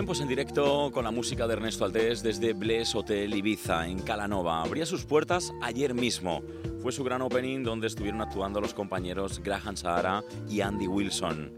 Bien, 0.00 0.06
pues 0.06 0.22
en 0.22 0.28
directo 0.28 0.90
con 0.94 1.04
la 1.04 1.10
música 1.10 1.46
de 1.46 1.52
Ernesto 1.52 1.84
Aldés 1.84 2.22
desde 2.22 2.54
Bless 2.54 2.94
Hotel 2.94 3.34
Ibiza, 3.34 3.86
en 3.86 3.98
Calanova. 3.98 4.62
Abría 4.62 4.86
sus 4.86 5.04
puertas 5.04 5.52
ayer 5.60 5.92
mismo. 5.92 6.42
Fue 6.80 6.90
su 6.90 7.04
gran 7.04 7.20
opening 7.20 7.62
donde 7.62 7.86
estuvieron 7.86 8.22
actuando 8.22 8.62
los 8.62 8.72
compañeros 8.72 9.42
Graham 9.44 9.76
Sahara 9.76 10.24
y 10.48 10.62
Andy 10.62 10.86
Wilson. 10.86 11.52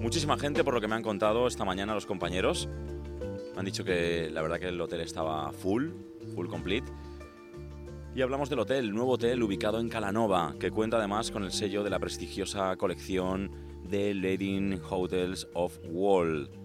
Muchísima 0.00 0.38
gente, 0.38 0.64
por 0.64 0.72
lo 0.72 0.80
que 0.80 0.88
me 0.88 0.94
han 0.94 1.02
contado 1.02 1.46
esta 1.46 1.66
mañana 1.66 1.92
los 1.92 2.06
compañeros. 2.06 2.66
Me 3.52 3.58
han 3.58 3.66
dicho 3.66 3.84
que 3.84 4.30
la 4.30 4.40
verdad 4.40 4.58
que 4.58 4.68
el 4.68 4.80
hotel 4.80 5.02
estaba 5.02 5.52
full, 5.52 5.90
full 6.34 6.46
complete. 6.46 6.90
Y 8.14 8.22
hablamos 8.22 8.48
del 8.48 8.60
hotel, 8.60 8.90
nuevo 8.94 9.12
hotel 9.12 9.42
ubicado 9.42 9.78
en 9.78 9.90
Calanova, 9.90 10.54
que 10.58 10.70
cuenta 10.70 10.96
además 10.96 11.30
con 11.30 11.44
el 11.44 11.52
sello 11.52 11.84
de 11.84 11.90
la 11.90 11.98
prestigiosa 11.98 12.74
colección 12.76 13.50
de 13.84 14.14
Leading 14.14 14.80
Hotels 14.82 15.46
of 15.52 15.78
World 15.90 16.61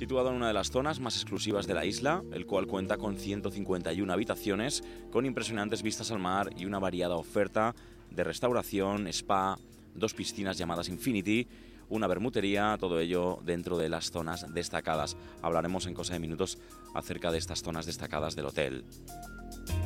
situado 0.00 0.30
en 0.30 0.36
una 0.36 0.46
de 0.46 0.54
las 0.54 0.70
zonas 0.70 0.98
más 0.98 1.14
exclusivas 1.16 1.66
de 1.66 1.74
la 1.74 1.84
isla, 1.84 2.22
el 2.32 2.46
cual 2.46 2.66
cuenta 2.66 2.96
con 2.96 3.18
151 3.18 4.10
habitaciones, 4.10 4.82
con 5.12 5.26
impresionantes 5.26 5.82
vistas 5.82 6.10
al 6.10 6.18
mar 6.18 6.48
y 6.56 6.64
una 6.64 6.78
variada 6.78 7.16
oferta 7.16 7.74
de 8.10 8.24
restauración, 8.24 9.08
spa, 9.08 9.58
dos 9.94 10.14
piscinas 10.14 10.56
llamadas 10.56 10.88
Infinity, 10.88 11.46
una 11.90 12.06
bermutería, 12.06 12.78
todo 12.80 12.98
ello 12.98 13.40
dentro 13.44 13.76
de 13.76 13.90
las 13.90 14.10
zonas 14.10 14.46
destacadas. 14.54 15.18
Hablaremos 15.42 15.84
en 15.84 15.92
cosa 15.92 16.14
de 16.14 16.20
minutos 16.20 16.56
acerca 16.94 17.30
de 17.30 17.36
estas 17.36 17.62
zonas 17.62 17.84
destacadas 17.84 18.34
del 18.34 18.46
hotel. 18.46 18.86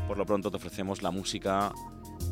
Por 0.07 0.16
lo 0.16 0.27
pronto 0.27 0.49
te 0.49 0.59
ofrecemos 0.59 1.03
la 1.03 1.11
música 1.11 1.73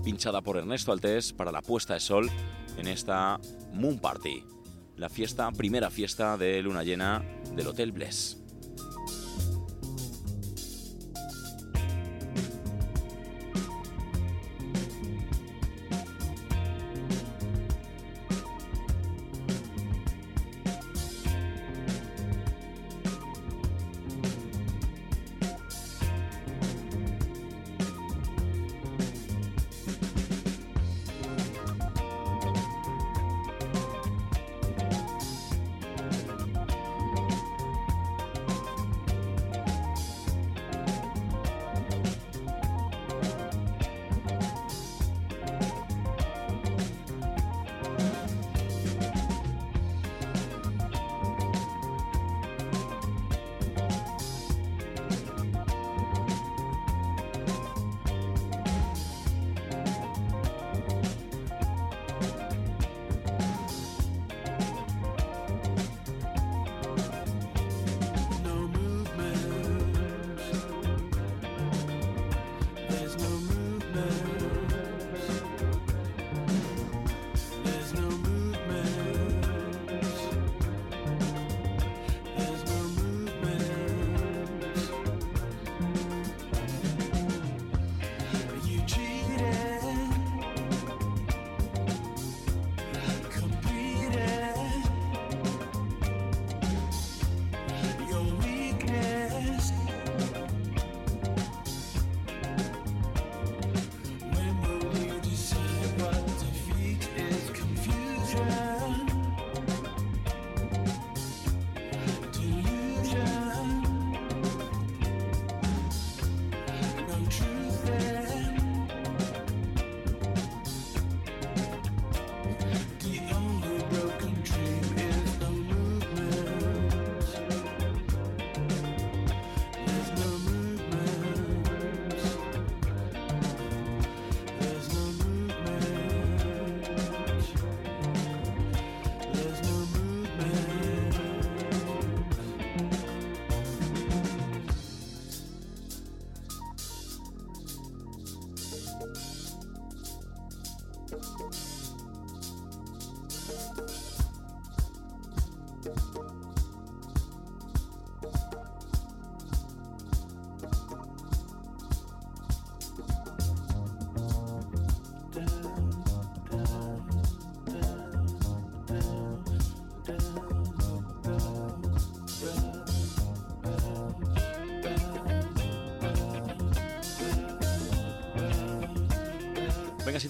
pinchada 0.05 0.41
por 0.41 0.57
Ernesto 0.57 0.93
Altés 0.93 1.33
para 1.33 1.51
la 1.51 1.63
puesta 1.63 1.95
de 1.95 2.01
sol 2.01 2.31
en 2.77 2.87
esta 2.87 3.41
Moon 3.73 3.99
Party, 3.99 4.45
la 4.97 5.09
fiesta, 5.09 5.51
primera 5.53 5.91
fiesta 5.91 6.37
de 6.37 6.63
luna 6.63 6.83
llena 6.83 7.25
del 7.55 7.67
Hotel 7.67 7.93
Bless. 7.93 8.42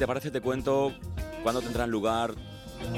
Te 0.02 0.06
parece, 0.08 0.32
te 0.32 0.40
cuento 0.40 0.92
cuándo 1.44 1.62
tendrán 1.62 1.88
lugar 1.88 2.34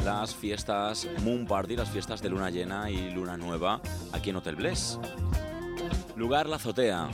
las 0.03 0.35
fiestas 0.35 1.07
Moon 1.23 1.47
Party, 1.47 1.77
las 1.77 1.91
fiestas 1.91 2.23
de 2.23 2.31
luna 2.31 2.49
llena 2.49 2.91
y 2.91 3.11
luna 3.11 3.37
nueva 3.37 3.83
aquí 4.13 4.31
en 4.31 4.37
Hotel 4.37 4.57
Bless. 4.57 4.99
Lugar 6.17 6.49
La 6.49 6.57
Azotea. 6.57 7.11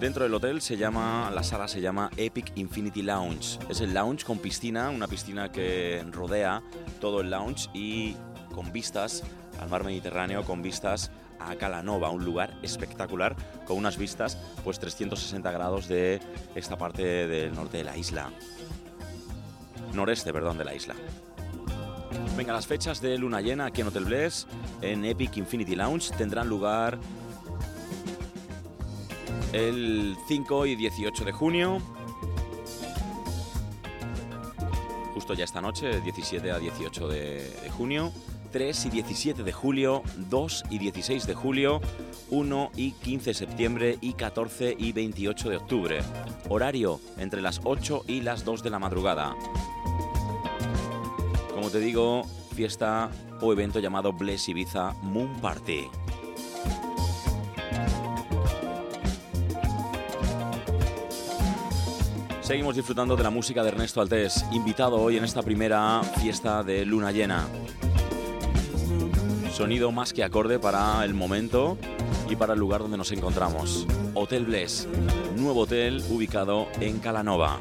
Dentro 0.00 0.22
del 0.24 0.32
hotel 0.32 0.62
se 0.62 0.78
llama, 0.78 1.30
la 1.30 1.42
sala 1.42 1.68
se 1.68 1.82
llama 1.82 2.08
Epic 2.16 2.52
Infinity 2.54 3.02
Lounge. 3.02 3.58
Es 3.68 3.82
el 3.82 3.92
lounge 3.92 4.24
con 4.24 4.38
piscina, 4.38 4.88
una 4.88 5.08
piscina 5.08 5.52
que 5.52 6.02
rodea 6.10 6.62
todo 7.02 7.20
el 7.20 7.28
lounge 7.28 7.68
y 7.74 8.16
con 8.54 8.72
vistas 8.72 9.24
al 9.60 9.68
mar 9.68 9.84
Mediterráneo, 9.84 10.42
con 10.44 10.62
vistas 10.62 11.10
a 11.38 11.54
Calanova, 11.56 12.10
un 12.10 12.24
lugar 12.24 12.54
espectacular 12.62 13.36
con 13.66 13.76
unas 13.76 13.96
vistas 13.96 14.38
pues 14.64 14.78
360 14.78 15.50
grados 15.52 15.88
de 15.88 16.20
esta 16.58 16.76
parte 16.76 17.26
del 17.26 17.54
norte 17.54 17.78
de 17.78 17.84
la 17.84 17.96
isla. 17.96 18.30
Noreste, 19.94 20.32
perdón, 20.32 20.58
de 20.58 20.64
la 20.64 20.74
isla. 20.74 20.94
Venga, 22.36 22.52
las 22.52 22.66
fechas 22.66 23.00
de 23.00 23.18
luna 23.18 23.40
llena 23.40 23.66
aquí 23.66 23.80
en 23.80 23.88
Hotel 23.88 24.04
Bless, 24.04 24.46
en 24.80 25.04
Epic 25.04 25.36
Infinity 25.36 25.74
Lounge, 25.74 26.10
tendrán 26.16 26.48
lugar 26.48 26.98
el 29.52 30.16
5 30.28 30.66
y 30.66 30.76
18 30.76 31.24
de 31.24 31.32
junio. 31.32 31.78
Justo 35.14 35.34
ya 35.34 35.44
esta 35.44 35.60
noche, 35.60 36.00
17 36.00 36.50
a 36.50 36.58
18 36.58 37.08
de, 37.08 37.50
de 37.62 37.70
junio. 37.70 38.12
3 38.50 38.86
y 38.86 38.90
17 38.90 39.42
de 39.42 39.52
julio, 39.52 40.02
2 40.30 40.64
y 40.70 40.78
16 40.78 41.26
de 41.26 41.34
julio, 41.34 41.80
1 42.30 42.70
y 42.76 42.92
15 42.92 43.30
de 43.30 43.34
septiembre 43.34 43.98
y 44.00 44.14
14 44.14 44.76
y 44.78 44.92
28 44.92 45.50
de 45.50 45.56
octubre. 45.56 45.98
Horario 46.48 47.00
entre 47.18 47.42
las 47.42 47.60
8 47.64 48.04
y 48.06 48.20
las 48.20 48.44
2 48.44 48.62
de 48.62 48.70
la 48.70 48.78
madrugada. 48.78 49.36
Como 51.54 51.70
te 51.70 51.80
digo, 51.80 52.24
fiesta 52.54 53.10
o 53.40 53.52
evento 53.52 53.80
llamado 53.80 54.12
Bless 54.12 54.48
Ibiza 54.48 54.94
Moon 55.02 55.40
Party. 55.40 55.86
Seguimos 62.48 62.76
disfrutando 62.76 63.14
de 63.14 63.22
la 63.22 63.28
música 63.28 63.62
de 63.62 63.68
Ernesto 63.68 64.00
Altés, 64.00 64.42
invitado 64.52 64.96
hoy 64.96 65.18
en 65.18 65.24
esta 65.24 65.42
primera 65.42 66.00
fiesta 66.18 66.62
de 66.62 66.86
luna 66.86 67.12
llena. 67.12 67.46
Sonido 69.58 69.90
más 69.90 70.12
que 70.12 70.22
acorde 70.22 70.60
para 70.60 71.04
el 71.04 71.14
momento 71.14 71.76
y 72.30 72.36
para 72.36 72.52
el 72.52 72.60
lugar 72.60 72.80
donde 72.80 72.96
nos 72.96 73.10
encontramos. 73.10 73.88
Hotel 74.14 74.44
Bless, 74.44 74.86
nuevo 75.34 75.62
hotel 75.62 76.00
ubicado 76.10 76.68
en 76.78 77.00
Calanova. 77.00 77.58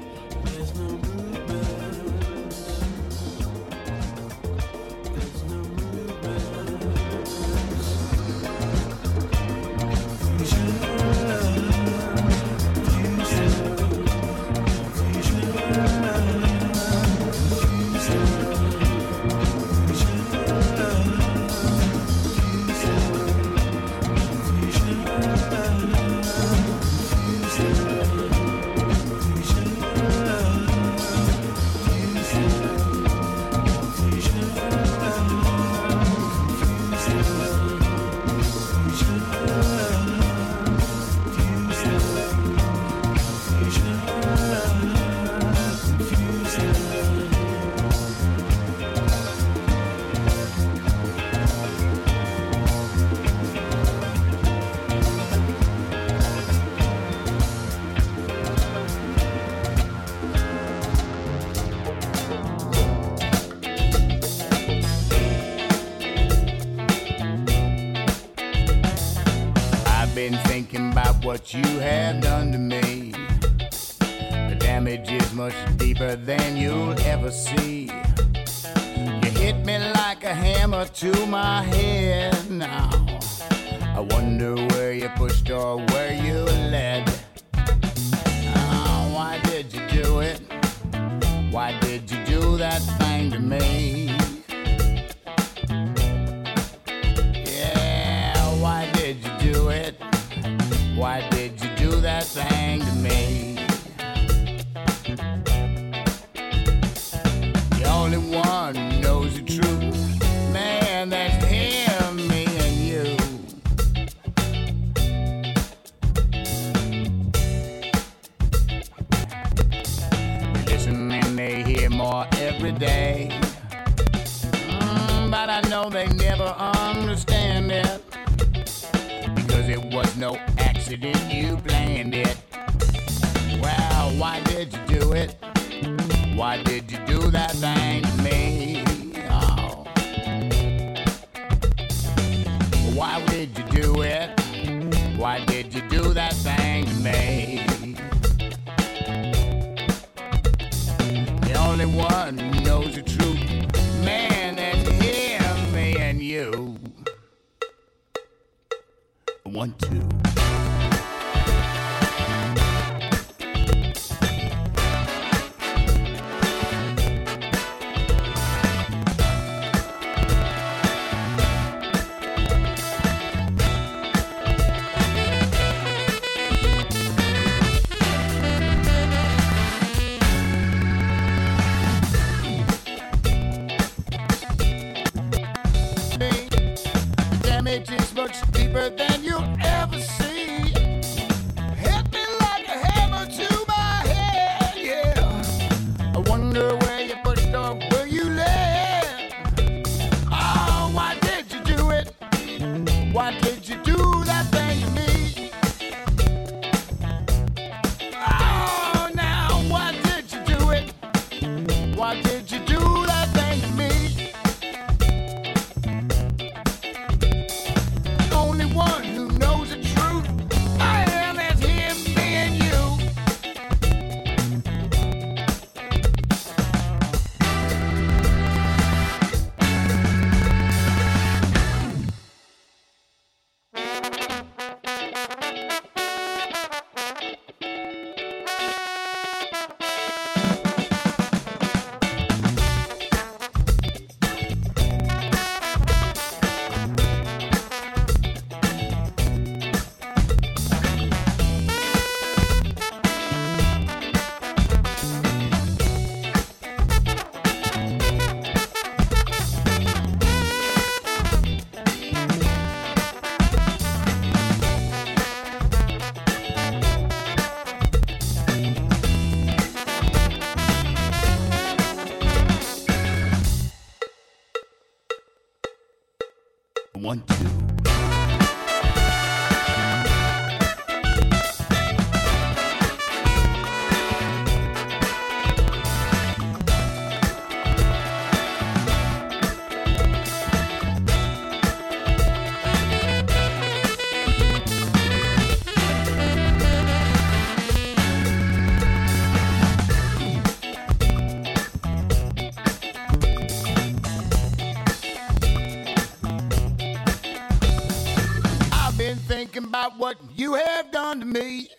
what 309.96 310.18
you 310.36 310.56
have 310.56 310.92
done 310.92 311.20
to 311.22 311.26
me. 311.26 311.70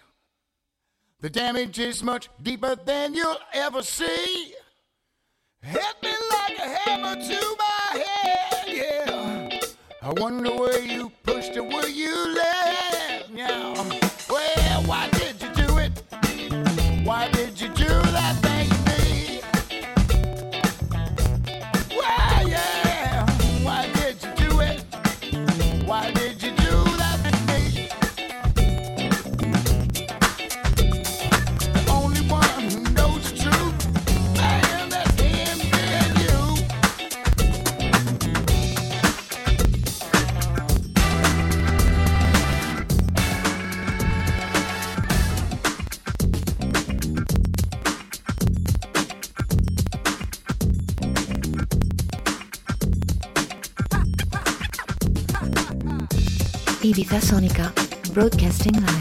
The 1.21 1.31
damage 1.31 1.79
is 1.79 2.03
much 2.03 2.29
deeper 2.43 2.77
than 2.77 3.15
you'll 3.15 3.39
ever 3.53 3.83
see. 3.83 4.55
lasting 58.59 58.83
love. 58.83 58.98